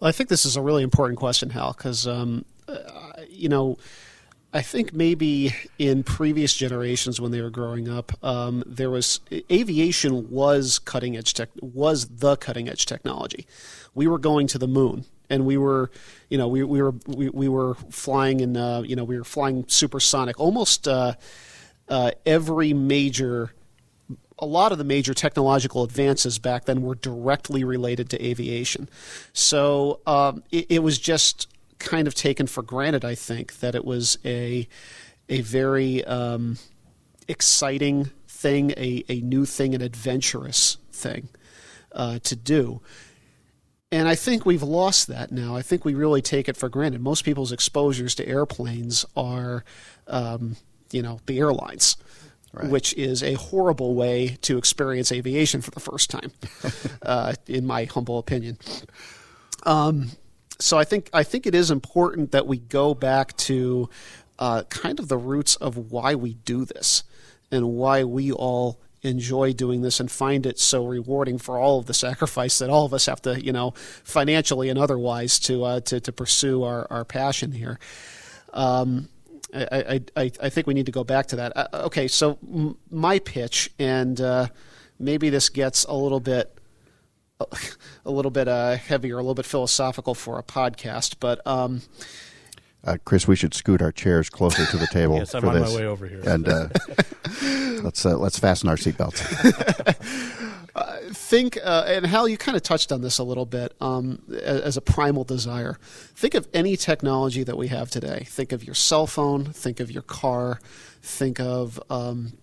well, 0.00 0.08
I 0.08 0.12
think 0.12 0.28
this 0.28 0.44
is 0.44 0.56
a 0.56 0.62
really 0.62 0.82
important 0.82 1.18
question, 1.18 1.50
Hal, 1.50 1.74
because 1.76 2.06
um, 2.06 2.44
uh, 2.68 3.22
you 3.28 3.48
know. 3.48 3.78
I 4.54 4.62
think 4.62 4.94
maybe 4.94 5.54
in 5.78 6.02
previous 6.02 6.54
generations 6.54 7.20
when 7.20 7.30
they 7.30 7.42
were 7.42 7.50
growing 7.50 7.90
up, 7.90 8.12
um, 8.24 8.62
there 8.64 8.88
was 8.88 9.20
aviation 9.50 10.30
was 10.30 10.78
cutting 10.78 11.14
edge 11.14 11.34
tech 11.34 11.50
was 11.60 12.06
the 12.06 12.36
cutting 12.36 12.66
edge 12.66 12.86
technology. 12.86 13.46
We 13.94 14.06
were 14.06 14.18
going 14.18 14.46
to 14.46 14.58
the 14.58 14.68
moon, 14.68 15.04
and 15.28 15.46
we 15.46 15.56
were, 15.56 15.90
you 16.28 16.38
know, 16.38 16.48
we, 16.48 16.62
we 16.62 16.82
were 16.82 16.94
we, 17.06 17.28
we 17.28 17.48
were 17.48 17.74
flying 17.90 18.40
in, 18.40 18.56
uh, 18.56 18.82
you 18.82 18.96
know, 18.96 19.04
we 19.04 19.16
were 19.18 19.24
flying 19.24 19.64
supersonic. 19.68 20.38
Almost 20.40 20.88
uh, 20.88 21.14
uh, 21.88 22.10
every 22.24 22.72
major, 22.72 23.52
a 24.38 24.46
lot 24.46 24.72
of 24.72 24.78
the 24.78 24.84
major 24.84 25.14
technological 25.14 25.82
advances 25.82 26.38
back 26.38 26.64
then 26.64 26.82
were 26.82 26.94
directly 26.94 27.64
related 27.64 28.10
to 28.10 28.24
aviation. 28.24 28.88
So 29.32 30.00
um, 30.06 30.42
it, 30.50 30.66
it 30.68 30.82
was 30.82 30.98
just 30.98 31.48
kind 31.78 32.06
of 32.06 32.14
taken 32.14 32.46
for 32.46 32.62
granted. 32.62 33.04
I 33.04 33.14
think 33.14 33.60
that 33.60 33.74
it 33.74 33.84
was 33.84 34.18
a 34.24 34.68
a 35.28 35.40
very 35.40 36.04
um, 36.04 36.56
exciting 37.28 38.10
thing, 38.28 38.70
a, 38.76 39.04
a 39.08 39.20
new 39.20 39.44
thing, 39.44 39.74
an 39.74 39.82
adventurous 39.82 40.78
thing 40.92 41.28
uh, 41.92 42.18
to 42.20 42.36
do. 42.36 42.80
And 43.96 44.06
I 44.06 44.14
think 44.14 44.44
we've 44.44 44.62
lost 44.62 45.06
that 45.06 45.32
now. 45.32 45.56
I 45.56 45.62
think 45.62 45.86
we 45.86 45.94
really 45.94 46.20
take 46.20 46.50
it 46.50 46.56
for 46.58 46.68
granted. 46.68 47.00
Most 47.00 47.24
people's 47.24 47.50
exposures 47.50 48.14
to 48.16 48.28
airplanes 48.28 49.06
are, 49.16 49.64
um, 50.06 50.56
you 50.92 51.00
know, 51.00 51.20
the 51.24 51.38
airlines. 51.38 51.96
Right. 52.52 52.70
Which 52.70 52.92
is 52.94 53.22
a 53.22 53.34
horrible 53.34 53.94
way 53.94 54.36
to 54.42 54.58
experience 54.58 55.12
aviation 55.12 55.62
for 55.62 55.70
the 55.70 55.80
first 55.80 56.10
time, 56.10 56.30
uh, 57.02 57.34
in 57.46 57.66
my 57.66 57.84
humble 57.84 58.18
opinion. 58.18 58.58
Um, 59.64 60.10
so 60.58 60.78
I 60.78 60.84
think 60.84 61.08
I 61.12 61.22
think 61.22 61.46
it 61.46 61.54
is 61.54 61.70
important 61.70 62.32
that 62.32 62.46
we 62.46 62.58
go 62.58 62.94
back 62.94 63.36
to 63.38 63.90
uh, 64.38 64.62
kind 64.70 64.98
of 64.98 65.08
the 65.08 65.18
roots 65.18 65.56
of 65.56 65.90
why 65.90 66.14
we 66.14 66.34
do 66.34 66.64
this 66.64 67.02
and 67.50 67.74
why 67.74 68.04
we 68.04 68.30
all 68.32 68.80
enjoy 69.02 69.52
doing 69.52 69.82
this 69.82 70.00
and 70.00 70.10
find 70.10 70.46
it 70.46 70.58
so 70.58 70.84
rewarding 70.84 71.38
for 71.38 71.58
all 71.58 71.78
of 71.78 71.86
the 71.86 71.94
sacrifice 71.94 72.58
that 72.58 72.70
all 72.70 72.84
of 72.84 72.94
us 72.94 73.06
have 73.06 73.22
to, 73.22 73.42
you 73.42 73.52
know, 73.52 73.72
financially 74.04 74.68
and 74.68 74.78
otherwise 74.78 75.38
to 75.40 75.64
uh, 75.64 75.80
to, 75.80 76.00
to 76.00 76.12
pursue 76.12 76.62
our, 76.62 76.86
our 76.90 77.04
passion 77.04 77.52
here. 77.52 77.78
Um, 78.52 79.08
I, 79.54 80.02
I, 80.16 80.30
I 80.42 80.48
think 80.48 80.66
we 80.66 80.74
need 80.74 80.86
to 80.86 80.92
go 80.92 81.04
back 81.04 81.26
to 81.28 81.36
that. 81.36 81.52
Uh, 81.56 81.68
okay, 81.84 82.08
so 82.08 82.38
m- 82.42 82.76
my 82.90 83.18
pitch, 83.20 83.70
and 83.78 84.20
uh, 84.20 84.48
maybe 84.98 85.30
this 85.30 85.48
gets 85.48 85.84
a 85.84 85.94
little 85.94 86.20
bit 86.20 86.58
a 87.40 88.10
little 88.10 88.30
bit 88.30 88.48
uh, 88.48 88.76
heavier, 88.76 89.14
a 89.16 89.22
little 89.22 89.34
bit 89.34 89.46
philosophical 89.46 90.14
for 90.14 90.38
a 90.38 90.42
podcast, 90.42 91.16
but. 91.20 91.46
Um, 91.46 91.82
uh, 92.86 92.96
Chris, 93.04 93.26
we 93.26 93.36
should 93.36 93.52
scoot 93.52 93.82
our 93.82 93.92
chairs 93.92 94.30
closer 94.30 94.64
to 94.66 94.76
the 94.76 94.86
table 94.86 95.16
yes, 95.18 95.34
I'm 95.34 95.42
for 95.42 95.48
on 95.48 95.60
this. 95.60 95.70
my 95.70 95.76
way 95.76 95.86
over 95.86 96.06
here. 96.06 96.20
And 96.24 96.48
uh, 96.48 96.68
let's 97.82 98.06
uh, 98.06 98.16
let's 98.16 98.38
fasten 98.38 98.68
our 98.68 98.76
seatbelts. 98.76 99.22
Uh, 100.76 100.98
think, 101.08 101.58
uh, 101.64 101.84
and 101.86 102.04
Hal, 102.04 102.28
you 102.28 102.36
kind 102.36 102.54
of 102.54 102.62
touched 102.62 102.92
on 102.92 103.00
this 103.00 103.16
a 103.16 103.24
little 103.24 103.46
bit 103.46 103.72
um, 103.80 104.20
as 104.42 104.76
a 104.76 104.82
primal 104.82 105.24
desire. 105.24 105.78
Think 106.14 106.34
of 106.34 106.46
any 106.52 106.76
technology 106.76 107.42
that 107.44 107.56
we 107.56 107.68
have 107.68 107.88
today. 107.88 108.24
Think 108.26 108.52
of 108.52 108.62
your 108.62 108.74
cell 108.74 109.06
phone. 109.06 109.46
Think 109.46 109.80
of 109.80 109.90
your 109.90 110.02
car. 110.02 110.60
Think 111.00 111.40
of 111.40 111.82
um, 111.88 112.34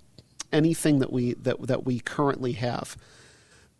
anything 0.52 0.98
that 0.98 1.14
we 1.14 1.36
that 1.36 1.62
that 1.68 1.86
we 1.86 2.00
currently 2.00 2.54
have. 2.54 2.98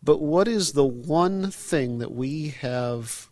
But 0.04 0.22
what 0.22 0.48
is 0.48 0.74
the 0.74 0.86
one 0.86 1.50
thing 1.50 1.98
that 1.98 2.12
we 2.12 2.50
have 2.50 3.32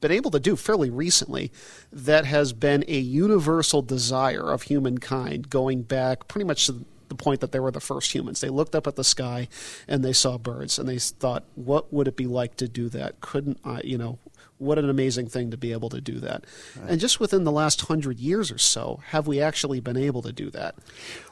been 0.00 0.10
able 0.10 0.30
to 0.30 0.40
do 0.40 0.56
fairly 0.56 0.90
recently 0.90 1.52
that 1.92 2.24
has 2.24 2.52
been 2.52 2.84
a 2.88 2.98
universal 2.98 3.82
desire 3.82 4.50
of 4.50 4.62
humankind 4.62 5.50
going 5.50 5.82
back 5.82 6.28
pretty 6.28 6.44
much 6.44 6.66
to 6.66 6.84
the 7.08 7.14
point 7.14 7.40
that 7.40 7.52
they 7.52 7.60
were 7.60 7.70
the 7.70 7.80
first 7.80 8.14
humans. 8.14 8.40
They 8.40 8.48
looked 8.48 8.74
up 8.74 8.86
at 8.86 8.96
the 8.96 9.04
sky 9.04 9.48
and 9.86 10.04
they 10.04 10.12
saw 10.12 10.38
birds 10.38 10.78
and 10.78 10.88
they 10.88 10.98
thought, 10.98 11.44
what 11.54 11.92
would 11.92 12.08
it 12.08 12.16
be 12.16 12.26
like 12.26 12.56
to 12.56 12.68
do 12.68 12.88
that? 12.90 13.20
Couldn't 13.20 13.58
I, 13.64 13.80
you 13.82 13.98
know, 13.98 14.18
what 14.60 14.78
an 14.78 14.88
amazing 14.88 15.26
thing 15.26 15.50
to 15.50 15.56
be 15.56 15.72
able 15.72 15.88
to 15.88 16.00
do 16.00 16.20
that. 16.20 16.44
Right. 16.76 16.90
And 16.90 17.00
just 17.00 17.18
within 17.18 17.44
the 17.44 17.52
last 17.52 17.80
hundred 17.82 18.20
years 18.20 18.52
or 18.52 18.58
so, 18.58 19.00
have 19.06 19.26
we 19.26 19.40
actually 19.40 19.80
been 19.80 19.96
able 19.96 20.22
to 20.22 20.32
do 20.32 20.50
that? 20.50 20.74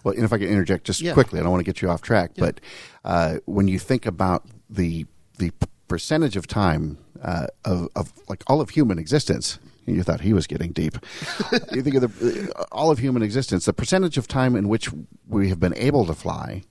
Well, 0.03 0.15
and 0.15 0.25
if 0.25 0.33
I 0.33 0.39
can 0.39 0.49
interject 0.49 0.85
just 0.85 1.03
yeah. 1.03 1.13
quickly, 1.13 1.39
I 1.39 1.43
don't 1.43 1.53
want 1.53 1.61
to 1.61 1.71
get 1.71 1.83
you 1.83 1.91
off 1.91 2.01
track, 2.01 2.33
yeah. 2.35 2.45
but 2.47 2.61
uh, 3.05 3.37
when 3.45 3.69
you 3.69 3.79
think 3.79 4.07
about 4.07 4.45
the 4.69 5.07
the 5.37 5.53
percentage 5.89 6.37
of 6.37 6.47
time 6.47 6.99
uh, 7.23 7.47
of, 7.65 7.89
of 7.97 8.13
like 8.29 8.45
all 8.47 8.61
of 8.61 8.71
human 8.71 8.99
existence, 8.99 9.59
you 9.87 10.03
thought 10.03 10.21
he 10.21 10.33
was 10.33 10.47
getting 10.47 10.73
deep. 10.73 10.99
you 11.73 11.83
think 11.83 11.97
of 11.97 12.19
the 12.19 12.53
all 12.71 12.91
of 12.91 12.99
human 12.99 13.23
existence, 13.23 13.65
the 13.65 13.73
percentage 13.73 14.17
of 14.17 14.29
time 14.29 14.55
in 14.55 14.69
which 14.69 14.91
we 15.27 15.49
have 15.49 15.59
been 15.59 15.75
able 15.77 16.05
to 16.07 16.15
fly, 16.15 16.63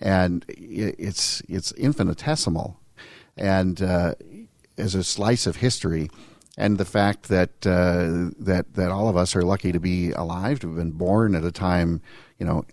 and 0.00 0.44
it's 0.48 1.42
it's 1.48 1.72
infinitesimal, 1.72 2.78
and 3.36 3.82
uh, 3.82 4.14
as 4.76 4.94
a 4.94 5.04
slice 5.04 5.46
of 5.46 5.56
history, 5.56 6.10
and 6.56 6.78
the 6.78 6.84
fact 6.84 7.28
that 7.28 7.66
uh, 7.66 8.34
that 8.42 8.74
that 8.74 8.90
all 8.90 9.08
of 9.08 9.16
us 9.16 9.36
are 9.36 9.42
lucky 9.42 9.72
to 9.72 9.80
be 9.80 10.12
alive, 10.12 10.58
to 10.60 10.68
have 10.68 10.76
been 10.76 10.92
born 10.92 11.34
at 11.34 11.44
a 11.44 11.52
time, 11.52 12.00
you 12.38 12.46
know, 12.46 12.64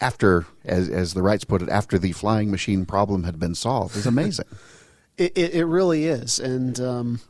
after, 0.00 0.46
as 0.64 0.88
as 0.88 1.14
the 1.14 1.22
Wrights 1.22 1.44
put 1.44 1.62
it, 1.62 1.68
after 1.68 1.98
the 1.98 2.12
flying 2.12 2.50
machine 2.50 2.86
problem 2.86 3.24
had 3.24 3.38
been 3.38 3.54
solved, 3.54 3.96
is 3.96 4.06
amazing. 4.06 4.46
it, 5.24 5.32
it, 5.36 5.54
it 5.54 5.64
really 5.64 6.06
is, 6.06 6.38
and. 6.38 6.78
Um, 6.80 7.20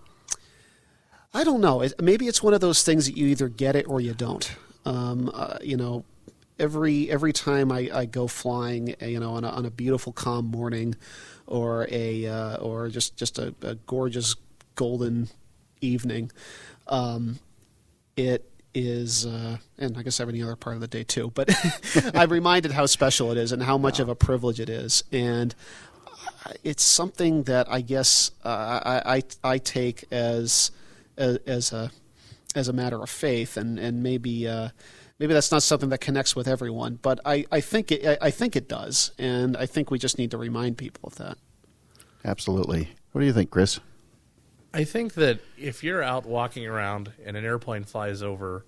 I 1.34 1.44
don't 1.44 1.62
know. 1.62 1.80
It, 1.80 1.94
maybe 1.98 2.28
it's 2.28 2.42
one 2.42 2.52
of 2.52 2.60
those 2.60 2.82
things 2.82 3.06
that 3.06 3.16
you 3.16 3.26
either 3.28 3.48
get 3.48 3.74
it 3.74 3.88
or 3.88 4.02
you 4.02 4.12
don't. 4.12 4.54
Um, 4.84 5.30
uh, 5.32 5.56
you 5.62 5.78
know, 5.78 6.04
every 6.58 7.10
every 7.10 7.32
time 7.32 7.72
I, 7.72 7.90
I 7.92 8.04
go 8.04 8.26
flying, 8.26 8.94
you 9.00 9.20
know, 9.20 9.34
on 9.34 9.44
a, 9.44 9.48
on 9.48 9.64
a 9.64 9.70
beautiful 9.70 10.12
calm 10.12 10.46
morning, 10.46 10.94
or 11.46 11.86
a 11.90 12.26
uh, 12.26 12.56
or 12.56 12.88
just 12.88 13.16
just 13.16 13.38
a, 13.38 13.54
a, 13.62 13.74
gorgeous 13.74 14.36
golden 14.74 15.28
evening. 15.80 16.30
Um, 16.86 17.38
it 18.16 18.50
is, 18.74 19.24
uh, 19.26 19.58
and 19.78 19.96
I 19.96 20.02
guess 20.02 20.20
every 20.20 20.40
other 20.42 20.56
part 20.56 20.76
of 20.76 20.80
the 20.80 20.88
day 20.88 21.04
too. 21.04 21.30
But 21.34 21.50
I'm 22.14 22.30
reminded 22.30 22.72
how 22.72 22.86
special 22.86 23.30
it 23.32 23.38
is 23.38 23.52
and 23.52 23.62
how 23.62 23.78
much 23.78 23.98
wow. 23.98 24.04
of 24.04 24.08
a 24.10 24.14
privilege 24.14 24.60
it 24.60 24.68
is, 24.68 25.04
and 25.10 25.54
it's 26.64 26.82
something 26.82 27.44
that 27.44 27.70
I 27.70 27.80
guess 27.80 28.30
uh, 28.44 28.80
I, 28.84 29.16
I 29.16 29.22
I 29.44 29.58
take 29.58 30.04
as 30.10 30.70
as, 31.16 31.38
as 31.46 31.72
a 31.72 31.90
as 32.54 32.68
a 32.68 32.72
matter 32.72 33.02
of 33.02 33.10
faith, 33.10 33.56
and 33.56 33.78
and 33.78 34.02
maybe 34.02 34.46
uh, 34.46 34.68
maybe 35.18 35.34
that's 35.34 35.52
not 35.52 35.62
something 35.62 35.88
that 35.90 36.00
connects 36.00 36.36
with 36.36 36.48
everyone, 36.48 36.98
but 37.00 37.20
I, 37.24 37.44
I 37.50 37.60
think 37.60 37.92
it 37.92 38.18
I 38.20 38.30
think 38.30 38.56
it 38.56 38.68
does, 38.68 39.12
and 39.18 39.56
I 39.56 39.66
think 39.66 39.90
we 39.90 39.98
just 39.98 40.18
need 40.18 40.30
to 40.32 40.38
remind 40.38 40.78
people 40.78 41.06
of 41.06 41.16
that. 41.16 41.38
Absolutely. 42.24 42.90
What 43.12 43.20
do 43.20 43.26
you 43.26 43.32
think, 43.32 43.50
Chris? 43.50 43.80
I 44.74 44.84
think 44.84 45.14
that 45.14 45.40
if 45.58 45.84
you're 45.84 46.02
out 46.02 46.24
walking 46.24 46.66
around 46.66 47.12
and 47.24 47.36
an 47.36 47.44
airplane 47.44 47.84
flies 47.84 48.22
over, 48.22 48.64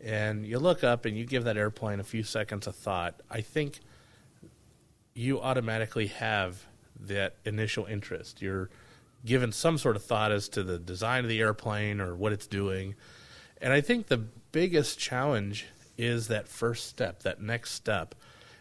and 0.00 0.46
you 0.46 0.58
look 0.58 0.84
up 0.84 1.04
and 1.04 1.16
you 1.16 1.24
give 1.24 1.44
that 1.44 1.56
airplane 1.56 1.98
a 1.98 2.04
few 2.04 2.22
seconds 2.22 2.66
of 2.66 2.76
thought, 2.76 3.20
I 3.30 3.40
think 3.40 3.80
you 5.14 5.40
automatically 5.40 6.06
have 6.06 6.64
that 7.06 7.36
initial 7.44 7.86
interest. 7.86 8.42
You're 8.42 8.70
given 9.24 9.52
some 9.52 9.78
sort 9.78 9.96
of 9.96 10.02
thought 10.02 10.32
as 10.32 10.48
to 10.50 10.62
the 10.62 10.78
design 10.78 11.24
of 11.24 11.28
the 11.28 11.40
airplane 11.40 12.00
or 12.00 12.14
what 12.14 12.32
it's 12.32 12.46
doing. 12.46 12.94
And 13.60 13.72
I 13.72 13.80
think 13.80 14.06
the 14.06 14.18
biggest 14.18 14.98
challenge 14.98 15.66
is 15.98 16.28
that 16.28 16.48
first 16.48 16.86
step, 16.86 17.22
that 17.22 17.40
next 17.42 17.72
step. 17.72 18.14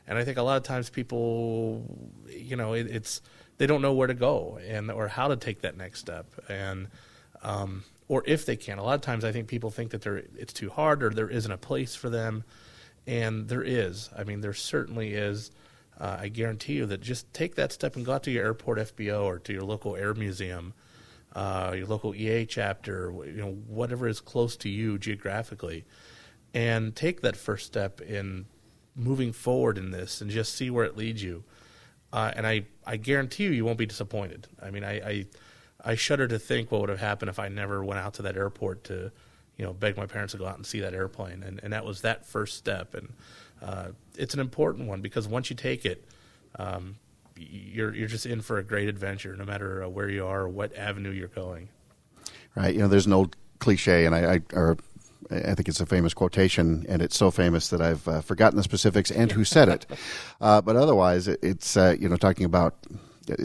And 0.08 0.18
I 0.18 0.26
think 0.26 0.38
a 0.38 0.42
lot 0.42 0.58
of 0.58 0.64
times 0.64 0.90
people, 0.90 1.84
you 2.28 2.56
know, 2.56 2.74
it, 2.74 2.88
it's 2.88 3.22
they 3.60 3.68
don't 3.68 3.82
know 3.82 3.94
where 3.94 4.08
to 4.08 4.14
go 4.14 4.60
and 4.68 4.90
or 4.90 5.08
how 5.08 5.28
to 5.28 5.36
take 5.36 5.62
that 5.62 5.78
next 5.78 6.00
step, 6.00 6.26
and 6.50 6.88
um, 7.44 7.84
or 8.08 8.24
if 8.26 8.46
they 8.46 8.56
can. 8.56 8.80
A 8.80 8.84
lot 8.84 8.96
of 8.96 9.02
times, 9.02 9.24
I 9.24 9.32
think 9.32 9.48
people 9.48 9.70
think 9.70 9.92
that 9.92 10.02
they 10.02 10.24
it's 10.36 10.54
too 10.54 10.70
hard 10.70 11.04
or 11.04 11.12
there 11.12 11.30
isn't 11.30 11.52
a 11.52 11.58
place 11.58 11.94
for 11.94 12.10
them, 12.10 12.44
and 13.06 13.48
there 13.48 13.62
is. 13.62 14.10
I 14.18 14.24
mean, 14.24 14.42
there 14.42 14.54
certainly 14.54 15.14
is. 15.14 15.52
Uh, 16.00 16.18
I 16.22 16.28
guarantee 16.30 16.74
you 16.74 16.86
that 16.86 17.02
just 17.02 17.32
take 17.34 17.56
that 17.56 17.74
step 17.74 17.96
and 17.96 18.06
go 18.06 18.14
out 18.14 18.24
to 18.24 18.32
your 18.32 18.46
airport 18.46 18.78
FBO 18.80 19.24
or 19.24 19.40
to 19.40 19.54
your 19.54 19.64
local 19.64 19.96
air 19.96 20.14
museum, 20.14 20.74
uh, 21.36 21.74
your 21.76 21.88
local 21.88 22.14
EAA 22.14 22.48
chapter, 22.48 23.14
you 23.26 23.42
know, 23.42 23.52
whatever 23.68 24.08
is 24.08 24.22
close 24.22 24.56
to 24.58 24.70
you 24.70 24.98
geographically, 24.98 25.86
and 26.54 26.96
take 26.96 27.22
that 27.22 27.36
first 27.36 27.66
step 27.66 28.00
in 28.00 28.46
moving 28.96 29.34
forward 29.34 29.78
in 29.78 29.92
this 29.92 30.22
and 30.22 30.32
just 30.32 30.56
see 30.56 30.70
where 30.70 30.86
it 30.86 30.96
leads 30.96 31.22
you. 31.22 31.44
Uh, 32.12 32.32
and 32.36 32.48
I, 32.48 32.66
I 32.86 32.98
guarantee 32.98 33.44
you, 33.44 33.52
you 33.52 33.66
won't 33.66 33.78
be 33.78 33.86
disappointed. 33.86 34.48
I 34.62 34.72
mean, 34.72 34.84
I, 34.84 34.94
I, 34.94 35.26
I 35.84 35.96
shudder 35.96 36.28
to 36.28 36.40
think 36.40 36.72
what 36.72 36.82
would 36.82 36.90
have 36.90 37.00
happened 37.00 37.30
if 37.30 37.40
I 37.40 37.50
never 37.50 37.84
went 37.84 38.00
out 38.00 38.16
to 38.16 38.22
that 38.24 38.36
airport 38.36 38.86
to, 38.86 39.12
you 39.60 39.66
know, 39.66 39.74
beg 39.74 39.98
my 39.98 40.06
parents 40.06 40.32
to 40.32 40.38
go 40.38 40.48
out 40.48 40.56
and 40.56 40.66
see 40.66 40.80
that 40.80 40.94
airplane. 40.94 41.44
And, 41.44 41.60
and 41.62 41.74
that 41.74 41.86
was 41.86 42.02
that 42.02 42.26
first 42.26 42.58
step. 42.58 42.94
And 42.94 43.14
uh, 43.62 43.88
it's 44.18 44.34
an 44.34 44.40
important 44.40 44.88
one 44.88 45.02
because 45.02 45.28
once 45.28 45.50
you 45.50 45.56
take 45.56 45.86
it, 45.86 46.08
um, 46.58 46.96
you're 47.36 47.94
you're 47.94 48.08
just 48.08 48.26
in 48.26 48.42
for 48.42 48.58
a 48.58 48.64
great 48.64 48.88
adventure, 48.90 49.36
no 49.36 49.46
matter 49.46 49.84
uh, 49.84 49.90
where 49.90 50.10
you 50.10 50.26
are 50.26 50.42
or 50.42 50.50
what 50.50 50.76
avenue 50.76 51.12
you're 51.12 51.28
going. 51.28 51.68
Right. 52.56 52.74
You 52.74 52.82
know, 52.82 52.88
there's 52.88 53.06
an 53.06 53.14
old 53.14 53.36
cliche, 53.60 54.06
and 54.06 54.16
I, 54.16 54.36
I 54.36 54.42
or 54.54 54.78
I 55.30 55.54
think 55.56 55.68
it's 55.68 55.80
a 55.80 55.86
famous 55.86 56.14
quotation, 56.14 56.86
and 56.90 57.02
it's 57.02 57.18
so 57.18 57.30
famous 57.30 57.68
that 57.70 57.82
I've 57.82 58.08
uh, 58.08 58.22
forgotten 58.22 58.58
the 58.58 58.64
specifics 58.64 59.12
and 59.12 59.32
who 59.32 59.44
said 59.44 59.70
it. 59.70 59.86
Uh, 60.42 60.62
but 60.62 60.78
otherwise, 60.78 61.28
it's 61.28 61.76
uh, 61.76 61.98
you 62.00 62.08
know 62.08 62.16
talking 62.16 62.46
about 62.46 62.74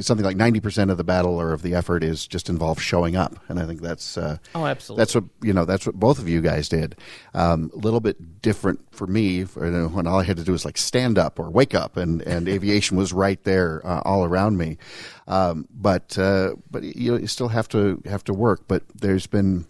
something 0.01 0.25
like 0.25 0.37
ninety 0.37 0.61
percent 0.61 0.91
of 0.91 0.97
the 0.97 1.05
battle 1.05 1.41
or 1.41 1.53
of 1.53 1.63
the 1.63 1.75
effort 1.75 2.03
is 2.05 2.27
just 2.27 2.49
involves 2.49 2.83
showing 2.83 3.17
up, 3.17 3.39
and 3.49 3.59
I 3.61 3.67
think 3.67 3.81
that's 3.81 4.17
uh, 4.17 4.39
oh, 4.55 4.67
absolutely. 4.67 5.01
That's 5.01 5.15
what 5.15 5.25
you 5.43 5.53
know. 5.53 5.65
That's 5.65 5.87
what 5.87 5.97
both 5.97 6.19
of 6.19 6.29
you 6.29 6.41
guys 6.41 6.69
did. 6.69 6.97
Um, 7.35 7.71
a 7.75 7.79
little 7.79 8.01
bit 8.01 8.43
different 8.43 8.81
for 8.95 9.07
me 9.07 9.43
when 9.43 10.07
all 10.07 10.21
I 10.21 10.25
had 10.25 10.37
to 10.37 10.45
do 10.45 10.53
was 10.53 10.65
like 10.65 10.79
stand 10.79 11.19
up 11.19 11.39
or 11.39 11.51
wake 11.51 11.75
up, 11.75 11.97
and 11.97 12.23
and 12.23 12.49
aviation 12.49 12.97
was 12.97 13.13
right 13.13 13.43
there 13.45 13.81
uh, 13.85 14.01
all 14.05 14.25
around 14.25 14.59
me. 14.59 14.79
Um, 15.27 15.67
but 15.71 16.19
uh, 16.19 16.55
but 16.71 16.83
you, 16.83 17.13
know, 17.13 17.19
you 17.19 17.27
still 17.27 17.49
have 17.49 17.69
to 17.71 18.03
have 18.07 18.25
to 18.25 18.35
work. 18.35 18.63
But 18.69 18.83
there's 18.95 19.27
been 19.27 19.67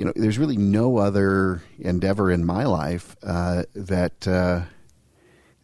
you 0.00 0.06
know, 0.06 0.12
there's 0.16 0.38
really 0.38 0.56
no 0.56 0.96
other 0.96 1.62
endeavor 1.78 2.30
in 2.30 2.44
my 2.44 2.64
life 2.64 3.16
uh, 3.22 3.64
that 3.74 4.26
uh, 4.26 4.62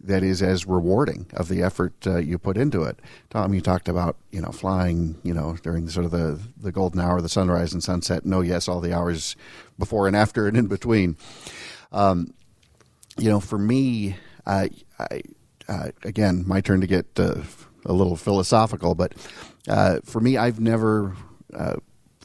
that 0.07 0.23
is 0.23 0.43
as 0.43 0.67
rewarding 0.67 1.27
of 1.35 1.49
the 1.49 1.63
effort 1.63 1.95
uh, 2.07 2.19
you 2.19 2.39
put 2.39 2.57
into 2.57 2.83
it. 2.83 3.01
Tom, 3.31 3.55
you 3.55 3.61
talked 3.61 3.89
about 3.89 4.17
you 4.31 4.41
know 4.41 4.51
flying, 4.51 5.17
you 5.23 5.35
know, 5.35 5.57
during 5.63 5.89
sort 5.89 6.05
of 6.05 6.13
the 6.13 6.41
the 6.57 6.73
golden 6.73 7.01
hour, 7.01 7.21
the 7.21 7.29
sunrise 7.29 7.73
and 7.73 7.83
sunset. 7.83 8.25
No, 8.25 8.41
yes, 8.41 8.69
all 8.69 8.81
the 8.81 8.95
hours 8.95 9.37
before 9.79 10.07
and 10.07 10.17
after 10.17 10.47
and 10.47 10.57
in 10.57 10.67
between. 10.67 11.17
Um, 11.93 12.35
you 13.19 13.31
know, 13.31 13.41
for 13.41 13.59
me, 13.59 14.17
I, 14.47 14.71
I 14.99 15.23
uh, 15.69 15.91
again, 16.05 16.45
my 16.47 16.61
turn 16.61 16.81
to 16.81 16.87
get 16.87 17.07
uh, 17.19 17.43
a 17.85 17.93
little 17.93 18.17
philosophical, 18.17 18.95
but 18.95 19.15
uh, 19.69 20.01
for 20.05 20.21
me, 20.21 20.37
I've 20.37 20.61
never 20.61 21.17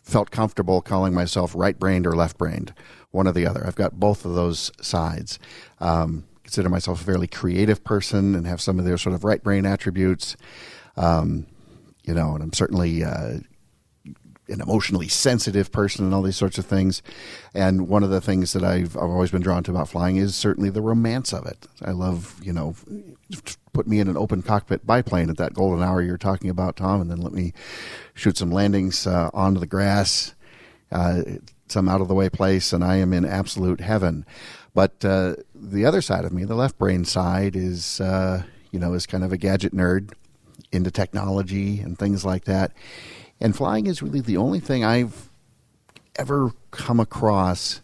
felt 0.03 0.29
comfortable 0.29 0.81
calling 0.81 1.13
myself 1.13 1.53
right 1.55 1.79
brained 1.79 2.05
or 2.05 2.15
left 2.15 2.37
brained, 2.37 2.73
one 3.11 3.27
or 3.27 3.31
the 3.31 3.47
other. 3.47 3.65
I've 3.65 3.75
got 3.75 3.99
both 3.99 4.25
of 4.25 4.35
those 4.35 4.71
sides. 4.81 5.39
Um, 5.79 6.25
consider 6.51 6.67
myself 6.67 6.99
a 6.99 7.03
fairly 7.05 7.27
creative 7.27 7.81
person 7.81 8.35
and 8.35 8.45
have 8.45 8.59
some 8.59 8.77
of 8.77 8.83
their 8.83 8.97
sort 8.97 9.15
of 9.15 9.23
right 9.23 9.41
brain 9.41 9.65
attributes. 9.65 10.35
Um, 10.97 11.47
you 12.03 12.13
know, 12.13 12.33
and 12.35 12.43
I'm 12.43 12.51
certainly 12.51 13.05
uh, 13.05 13.39
an 14.49 14.59
emotionally 14.59 15.07
sensitive 15.07 15.71
person 15.71 16.03
and 16.03 16.13
all 16.13 16.21
these 16.21 16.35
sorts 16.35 16.57
of 16.57 16.65
things. 16.65 17.01
And 17.53 17.87
one 17.87 18.03
of 18.03 18.09
the 18.09 18.19
things 18.19 18.51
that 18.51 18.65
I've, 18.65 18.97
I've 18.97 19.03
always 19.03 19.31
been 19.31 19.41
drawn 19.41 19.63
to 19.63 19.71
about 19.71 19.87
flying 19.87 20.17
is 20.17 20.35
certainly 20.35 20.69
the 20.69 20.81
romance 20.81 21.31
of 21.31 21.45
it. 21.45 21.67
I 21.81 21.91
love, 21.91 22.35
you 22.43 22.51
know, 22.51 22.75
put 23.71 23.87
me 23.87 24.01
in 24.01 24.09
an 24.09 24.17
open 24.17 24.41
cockpit 24.41 24.85
biplane 24.85 25.29
at 25.29 25.37
that 25.37 25.53
golden 25.53 25.81
hour 25.81 26.01
you're 26.01 26.17
talking 26.17 26.49
about, 26.49 26.75
Tom, 26.75 26.99
and 26.99 27.09
then 27.09 27.21
let 27.21 27.31
me 27.31 27.53
shoot 28.13 28.35
some 28.35 28.51
landings 28.51 29.07
uh, 29.07 29.29
onto 29.33 29.61
the 29.61 29.67
grass, 29.67 30.35
uh, 30.91 31.21
some 31.69 31.87
out 31.87 32.01
of 32.01 32.09
the 32.09 32.13
way 32.13 32.27
place, 32.27 32.73
and 32.73 32.83
I 32.83 32.97
am 32.97 33.13
in 33.13 33.23
absolute 33.23 33.79
heaven. 33.79 34.25
But 34.73 35.03
uh, 35.03 35.35
the 35.61 35.85
other 35.85 36.01
side 36.01 36.25
of 36.25 36.33
me, 36.33 36.43
the 36.43 36.55
left 36.55 36.77
brain 36.77 37.05
side, 37.05 37.55
is 37.55 38.01
uh, 38.01 38.43
you 38.71 38.79
know 38.79 38.93
is 38.93 39.05
kind 39.05 39.23
of 39.23 39.31
a 39.31 39.37
gadget 39.37 39.73
nerd 39.73 40.11
into 40.71 40.91
technology 40.91 41.79
and 41.79 41.97
things 41.97 42.25
like 42.25 42.45
that. 42.45 42.71
And 43.39 43.55
flying 43.55 43.87
is 43.87 44.01
really 44.01 44.21
the 44.21 44.37
only 44.37 44.59
thing 44.59 44.83
I've 44.83 45.29
ever 46.15 46.51
come 46.71 46.99
across 46.99 47.81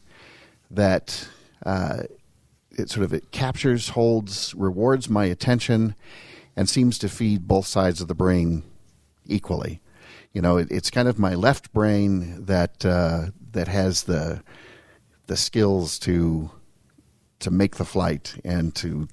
that 0.70 1.28
uh, 1.66 2.04
it 2.72 2.90
sort 2.90 3.04
of 3.04 3.14
it 3.14 3.32
captures, 3.32 3.90
holds, 3.90 4.54
rewards 4.56 5.10
my 5.10 5.26
attention, 5.26 5.96
and 6.56 6.70
seems 6.70 6.98
to 7.00 7.10
feed 7.10 7.48
both 7.48 7.66
sides 7.66 8.02
of 8.02 8.08
the 8.08 8.16
brain 8.16 8.64
equally. 9.26 9.82
You 10.34 10.42
know, 10.42 10.58
it, 10.58 10.68
it's 10.72 10.92
kind 10.92 11.08
of 11.08 11.18
my 11.18 11.36
left 11.36 11.74
brain 11.74 12.46
that 12.46 12.86
uh, 12.86 13.28
that 13.52 13.68
has 13.68 14.04
the 14.04 14.44
the 15.28 15.38
skills 15.38 16.00
to 16.00 16.52
to 17.40 17.52
make 17.52 17.76
the 17.76 17.86
flight 17.86 18.40
and 18.44 18.74
to 18.76 19.08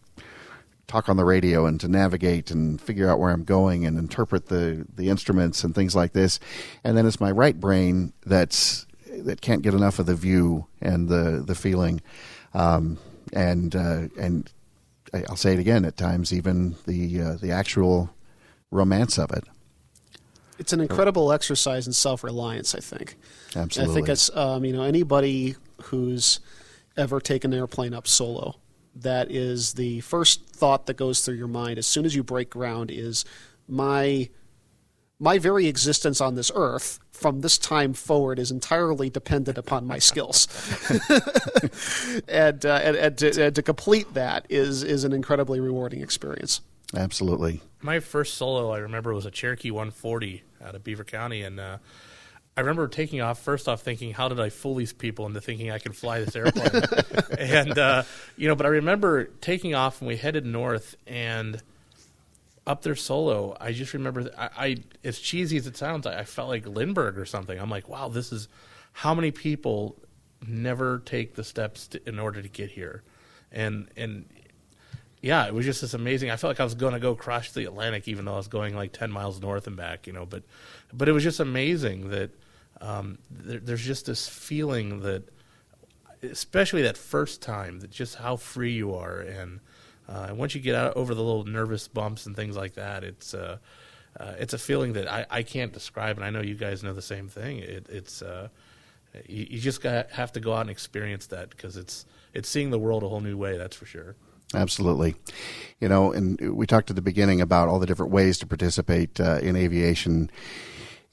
talk 0.87 1.09
on 1.09 1.17
the 1.17 1.25
radio 1.25 1.67
and 1.67 1.81
to 1.81 1.89
navigate 1.89 2.51
and 2.51 2.81
figure 2.81 3.09
out 3.09 3.19
where 3.19 3.31
I'm 3.31 3.45
going 3.45 3.87
and 3.87 3.99
interpret 3.99 4.47
the 4.47 4.87
the 4.95 5.09
instruments 5.09 5.65
and 5.65 5.75
things 5.75 5.95
like 5.95 6.13
this. 6.13 6.39
And 6.83 6.97
then 6.97 7.07
it's 7.07 7.21
my 7.21 7.31
right 7.31 7.59
brain 7.59 8.13
that's 8.25 8.87
that 9.23 9.41
can't 9.41 9.63
get 9.63 9.75
enough 9.75 9.99
of 9.99 10.07
the 10.07 10.15
view 10.15 10.67
and 10.81 11.09
the 11.09 11.43
the 11.47 11.55
feeling. 11.55 12.01
Um, 12.53 12.99
and 13.33 13.75
uh, 13.75 14.09
and 14.19 14.51
I'll 15.29 15.37
say 15.37 15.53
it 15.55 15.59
again 15.59 15.85
at 15.85 15.97
times, 15.97 16.33
even 16.33 16.77
the 16.87 17.21
uh, 17.21 17.35
the 17.35 17.51
actual 17.51 18.11
romance 18.71 19.19
of 19.19 19.31
it. 19.33 19.45
It's 20.59 20.73
an 20.73 20.81
incredible 20.81 21.33
exercise 21.33 21.87
in 21.87 21.93
self 21.93 22.23
reliance. 22.23 22.75
I 22.75 22.81
think. 22.81 23.17
Absolutely. 23.57 23.93
I 23.93 23.95
think 23.95 24.09
it's 24.09 24.35
um, 24.37 24.65
you 24.65 24.73
know 24.73 24.83
anybody 24.83 25.57
who's 25.83 26.41
ever 26.97 27.21
take 27.21 27.45
an 27.45 27.55
airplane 27.55 27.95
up 27.95 28.07
solo. 28.07 28.57
That 28.95 29.31
is 29.31 29.75
the 29.75 30.01
first 30.01 30.47
thought 30.47 30.87
that 30.87 30.97
goes 30.97 31.25
through 31.25 31.35
your 31.35 31.49
mind 31.49 31.79
as 31.79 31.87
soon 31.87 32.05
as 32.05 32.15
you 32.15 32.23
break 32.23 32.51
ground. 32.51 32.91
Is 32.91 33.25
my 33.67 34.29
my 35.19 35.39
very 35.39 35.67
existence 35.67 36.21
on 36.21 36.35
this 36.35 36.51
earth 36.55 37.01
from 37.13 37.41
this 37.41 37.57
time 37.57 37.95
forward 37.95 38.39
is 38.39 38.51
entirely 38.51 39.09
dependent 39.09 39.57
upon 39.57 39.87
my 39.87 39.99
skills. 39.99 40.49
and, 42.29 42.67
uh, 42.67 42.81
and, 42.83 42.97
and, 42.97 43.19
to, 43.19 43.45
and 43.47 43.55
to 43.55 43.63
complete 43.63 44.13
that 44.15 44.47
is, 44.51 44.83
is 44.83 45.05
an 45.05 45.13
incredibly 45.13 45.61
rewarding 45.61 46.03
experience. 46.03 46.61
Absolutely. 46.95 47.61
My 47.81 48.01
first 48.01 48.35
solo, 48.35 48.73
I 48.73 48.79
remember, 48.79 49.15
was 49.15 49.27
a 49.27 49.31
Cherokee 49.31 49.71
140 49.71 50.43
out 50.63 50.75
of 50.75 50.83
Beaver 50.83 51.05
County. 51.05 51.43
And 51.43 51.61
uh, 51.61 51.79
I 52.57 52.61
remember 52.61 52.87
taking 52.87 53.21
off, 53.21 53.41
first 53.41 53.69
off, 53.69 53.83
thinking, 53.83 54.13
how 54.13 54.29
did 54.29 54.39
I 54.39 54.49
fool 54.49 54.77
these 54.77 54.93
people 54.93 55.27
into 55.27 55.41
thinking 55.41 55.71
I 55.71 55.79
could 55.79 55.97
fly 55.97 56.21
this 56.21 56.37
airplane? 56.37 56.83
and, 57.39 57.77
uh, 57.77 58.03
you 58.37 58.47
know, 58.47 58.55
but 58.55 58.67
I 58.67 58.71
remember 58.71 59.25
taking 59.25 59.75
off 59.75 60.01
and 60.01 60.09
we 60.09 60.17
headed 60.17 60.47
north 60.47 60.97
and– 61.07 61.61
up 62.67 62.83
there 62.83 62.97
solo, 62.97 63.57
I 63.61 63.73
just 63.73 63.93
remember 63.93 64.31
I, 64.37 64.49
I 64.57 64.77
as 65.03 65.19
cheesy 65.19 65.57
as 65.57 65.67
it 65.67 65.77
sounds, 65.77 66.07
I, 66.07 66.21
I, 66.21 66.25
felt 66.25 66.49
like 66.49 66.67
Lindbergh 66.67 67.19
or 67.19 67.27
something. 67.27 67.59
I'm 67.59 67.71
like, 67.71 67.89
wow, 67.89 68.09
this 68.09 68.33
is 68.33 68.49
how 68.93 69.15
many 69.15 69.31
people 69.31 69.97
never 70.47 71.01
take 71.01 71.35
the 71.35 71.45
steps 71.45 71.89
to, 71.89 72.09
in 72.09 72.19
order 72.19 72.41
to 72.41 72.49
get 72.49 72.71
here, 72.71 73.03
and 73.53 73.89
and 73.97 74.27
yeah, 75.21 75.47
it 75.47 75.55
was 75.55 75.67
just 75.67 75.83
this 75.83 75.95
amazing. 75.95 76.31
I 76.31 76.37
felt 76.37 76.51
like 76.51 76.61
I 76.61 76.65
was 76.65 76.75
going 76.75 76.95
to 76.95 77.01
go 77.01 77.15
cross 77.15 77.53
the 77.53 77.65
Atlantic, 77.65 78.09
even 78.09 78.25
though 78.25 78.35
I 78.35 78.39
was 78.39 78.49
going 78.49 78.75
like 78.75 78.93
ten 78.93 79.11
miles 79.11 79.41
north 79.41 79.67
and 79.67 79.77
back, 79.77 80.07
you 80.07 80.13
know. 80.13 80.25
But 80.25 80.43
but 80.93 81.09
it 81.09 81.13
was 81.13 81.23
just 81.23 81.41
amazing 81.41 82.11
that 82.11 82.31
um, 82.85 83.19
there, 83.31 83.61
there's 83.61 83.85
just 83.85 84.07
this 84.07 84.29
feeling 84.29 85.01
that, 85.01 85.25
especially 86.23 86.83
that 86.83 86.97
first 86.97 87.43
time, 87.43 87.81
that 87.81 87.91
just 87.91 88.17
how 88.17 88.37
free 88.37 88.73
you 88.73 88.95
are 88.95 89.21
and 89.21 89.61
uh, 90.09 90.35
once 90.35 90.55
you 90.55 90.61
get 90.61 90.75
out 90.75 90.97
over 90.97 91.15
the 91.15 91.23
little 91.23 91.45
nervous 91.45 91.89
bumps 91.89 92.27
and 92.27 92.37
things 92.37 92.57
like 92.57 92.75
that, 92.75 93.05
it's 93.05 93.33
uh, 93.33 93.59
uh, 94.19 94.35
it's 94.39 94.53
a 94.53 94.59
feeling 94.59 94.93
that 94.95 95.11
I, 95.11 95.27
I 95.31 95.43
can't 95.43 95.73
describe, 95.73 96.17
and 96.17 96.25
I 96.25 96.31
know 96.31 96.41
you 96.41 96.55
guys 96.55 96.83
know 96.83 96.93
the 96.93 97.03
same 97.03 97.29
thing. 97.29 97.59
It, 97.59 97.87
it's 97.89 98.21
uh, 98.21 98.49
you, 99.27 99.47
you, 99.51 99.59
just 99.59 99.83
got, 99.83 100.11
have 100.11 100.33
to 100.33 100.41
go 100.41 100.53
out 100.53 100.63
and 100.63 100.71
experience 100.71 101.27
that 101.29 101.51
because 101.51 101.77
it's 101.77 102.05
it's 102.35 102.49
seeing 102.49 102.71
the 102.71 102.79
world 102.79 103.03
a 103.03 103.09
whole 103.09 103.21
new 103.21 103.37
way. 103.37 103.57
That's 103.57 103.77
for 103.77 103.87
sure. 103.87 104.15
Absolutely, 104.53 105.17
you 105.81 105.89
know, 105.89 106.13
and 106.13 106.39
we 106.55 106.67
talked 106.67 106.91
at 106.91 106.97
the 106.97 107.03
beginning 107.03 107.41
about 107.41 107.69
all 107.69 107.79
the 107.79 107.87
different 107.87 108.13
ways 108.13 108.39
to 108.39 108.47
participate 108.47 109.19
uh, 109.19 109.39
in 109.41 109.57
aviation, 109.57 110.31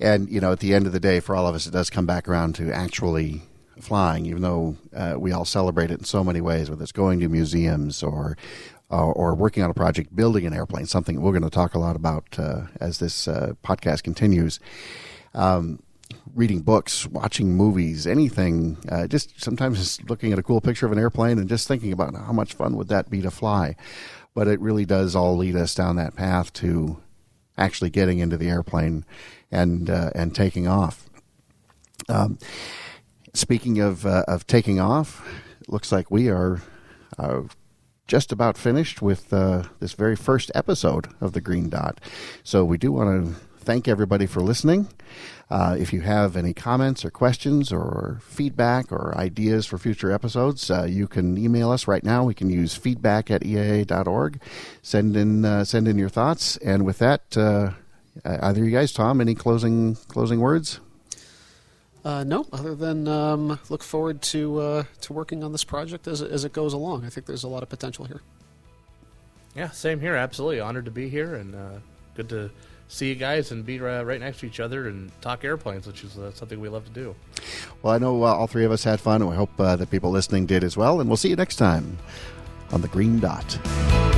and 0.02 0.30
you 0.30 0.42
know, 0.42 0.52
at 0.52 0.60
the 0.60 0.74
end 0.74 0.88
of 0.88 0.94
the 0.94 1.00
day, 1.00 1.20
for 1.20 1.36
all 1.36 1.48
of 1.48 1.56
us, 1.56 1.68
it 1.68 1.72
does 1.72 1.90
come 1.90 2.06
back 2.06 2.28
around 2.28 2.56
to 2.56 2.72
actually 2.72 3.42
flying, 3.80 4.26
even 4.26 4.42
though 4.42 4.78
uh, 4.96 5.16
we 5.18 5.32
all 5.32 5.46
celebrate 5.46 5.92
it 5.92 6.00
in 6.00 6.06
so 6.06 6.24
many 6.24 6.42
ways, 6.42 6.70
whether 6.70 6.84
it's 6.84 6.92
going 6.92 7.20
to 7.20 7.30
museums 7.30 8.04
or 8.04 8.38
uh, 8.92 9.06
or 9.06 9.34
working 9.34 9.64
on 9.64 9.70
a 9.70 9.74
project, 9.74 10.16
building 10.16 10.46
an 10.46 10.54
airplane, 10.54 10.86
something 10.86 11.22
we're 11.22 11.32
going 11.32 11.44
to 11.44 11.50
talk 11.50 11.74
a 11.74 11.80
lot 11.80 11.96
about 11.96 12.26
uh, 12.38 12.64
as 12.80 13.00
this 13.00 13.28
uh, 13.28 13.54
podcast 13.64 14.04
continues. 14.04 14.60
Um, 15.34 15.82
reading 16.36 16.60
books, 16.60 17.08
watching 17.08 17.56
movies, 17.56 18.06
anything. 18.06 18.78
Uh, 18.90 19.08
just 19.08 19.42
sometimes 19.42 19.80
just 19.80 20.10
looking 20.10 20.34
at 20.34 20.40
a 20.40 20.44
cool 20.44 20.60
picture 20.60 20.86
of 20.86 20.92
an 20.92 21.00
airplane 21.00 21.40
and 21.40 21.48
just 21.48 21.68
thinking 21.68 21.94
about 21.94 22.14
how 22.16 22.34
much 22.34 22.54
fun 22.54 22.76
would 22.76 22.90
that 22.90 23.10
be 23.10 23.22
to 23.22 23.32
fly. 23.32 23.76
But 24.34 24.48
it 24.48 24.60
really 24.60 24.86
does 24.86 25.16
all 25.16 25.38
lead 25.38 25.56
us 25.56 25.74
down 25.74 25.96
that 25.98 26.16
path 26.16 26.52
to 26.54 27.02
actually 27.58 27.90
getting 27.90 28.20
into 28.20 28.38
the 28.38 28.50
airplane 28.50 29.06
and 29.52 29.90
uh, 29.90 30.12
and 30.16 30.34
taking 30.34 30.68
off. 30.68 31.10
Um, 32.10 32.38
speaking 33.34 33.80
of 33.80 34.06
uh, 34.06 34.24
of 34.28 34.48
taking 34.48 34.80
off, 34.80 35.28
it 35.62 35.70
looks 35.70 35.92
like 35.92 36.10
we 36.10 36.30
are 36.30 36.62
just 38.12 38.34
about 38.34 38.58
finished 38.58 39.02
with 39.02 39.32
uh, 39.32 39.64
this 39.80 39.94
very 39.94 40.18
first 40.18 40.52
episode 40.54 41.08
of 41.22 41.32
the 41.32 41.40
Green 41.40 41.70
Dot. 41.70 42.02
So 42.44 42.66
we 42.66 42.78
do 42.78 42.92
want 42.92 43.26
to 43.26 43.40
thank 43.58 43.88
everybody 43.88 44.26
for 44.26 44.42
listening. 44.42 44.90
Uh, 45.50 45.78
if 45.80 45.94
you 45.94 46.02
have 46.02 46.36
any 46.36 46.54
comments 46.54 47.06
or 47.06 47.10
questions 47.10 47.72
or 47.72 48.20
feedback 48.22 48.92
or 48.92 49.18
ideas 49.18 49.66
for 49.66 49.78
future 49.78 50.12
episodes, 50.12 50.70
uh, 50.70 50.84
you 50.84 51.08
can 51.08 51.38
email 51.38 51.72
us 51.72 51.88
right 51.88 52.04
now. 52.04 52.26
We 52.26 52.34
can 52.34 52.50
use 52.50 52.76
feedback 52.76 53.32
at 53.32 53.44
eaa.org. 53.44 54.42
Send 54.82 55.16
in 55.16 55.46
uh, 55.46 55.64
send 55.64 55.88
in 55.88 55.98
your 55.98 56.10
thoughts. 56.10 56.58
And 56.58 56.86
with 56.86 56.98
that, 57.00 57.38
uh, 57.38 57.72
either 58.26 58.64
you 58.64 58.72
guys, 58.72 58.92
Tom, 58.92 59.22
any 59.22 59.36
closing 59.36 59.96
closing 60.08 60.40
words? 60.40 60.80
Uh, 62.04 62.24
no, 62.24 62.48
other 62.52 62.74
than 62.74 63.08
um, 63.08 63.60
look 63.70 63.84
forward 63.84 64.22
to 64.24 64.60
uh, 64.60 64.84
to 65.02 65.14
working 65.14 65.44
on 65.44 65.52
this 65.52 65.64
project 65.64 66.08
as 66.08 66.22
it, 66.22 66.32
as 66.32 66.44
it 66.44 66.54
goes 66.54 66.74
along. 66.74 67.06
I 67.06 67.10
think 67.10 67.28
there's 67.28 67.44
a 67.44 67.48
lot 67.48 67.62
of 67.62 67.70
potential 67.70 68.06
here. 68.06 68.22
Yeah, 69.56 69.70
same 69.70 70.00
here. 70.00 70.16
Absolutely 70.16 70.60
honored 70.60 70.86
to 70.86 70.92
be 70.92 71.10
here, 71.10 71.36
and 71.36 71.54
uh, 71.54 71.80
good 72.16 72.30
to 72.30 72.50
see 72.88 73.10
you 73.10 73.16
guys 73.16 73.52
and 73.52 73.66
be 73.66 73.80
uh, 73.80 74.04
right 74.04 74.20
next 74.20 74.40
to 74.40 74.46
each 74.46 74.60
other 74.60 74.88
and 74.88 75.12
talk 75.22 75.46
airplanes, 75.46 75.88
which 75.88 76.04
is 76.04 76.18
uh, 76.18 76.32
something 76.34 76.60
we 76.60 76.70
love 76.70 76.86
to 76.86 76.92
do. 76.92 77.16
Well, 77.82 77.94
I 77.94 77.98
know 77.98 78.24
uh, 78.24 78.34
all 78.34 78.48
three 78.48 78.66
of 78.66 78.72
us 78.72 78.84
had 78.84 79.00
fun, 79.00 79.22
and 79.22 79.30
we 79.30 79.36
hope 79.36 79.58
uh, 79.60 79.76
that 79.76 79.92
people 79.92 80.12
listening 80.12 80.46
did 80.46 80.64
as 80.64 80.76
well. 80.76 81.00
And 81.00 81.10
we'll 81.10 81.18
see 81.18 81.30
you 81.30 81.36
next 81.36 81.58
time 81.58 81.98
on 82.72 82.82
the 82.82 82.88
Green 82.88 83.20
Dot. 83.20 84.11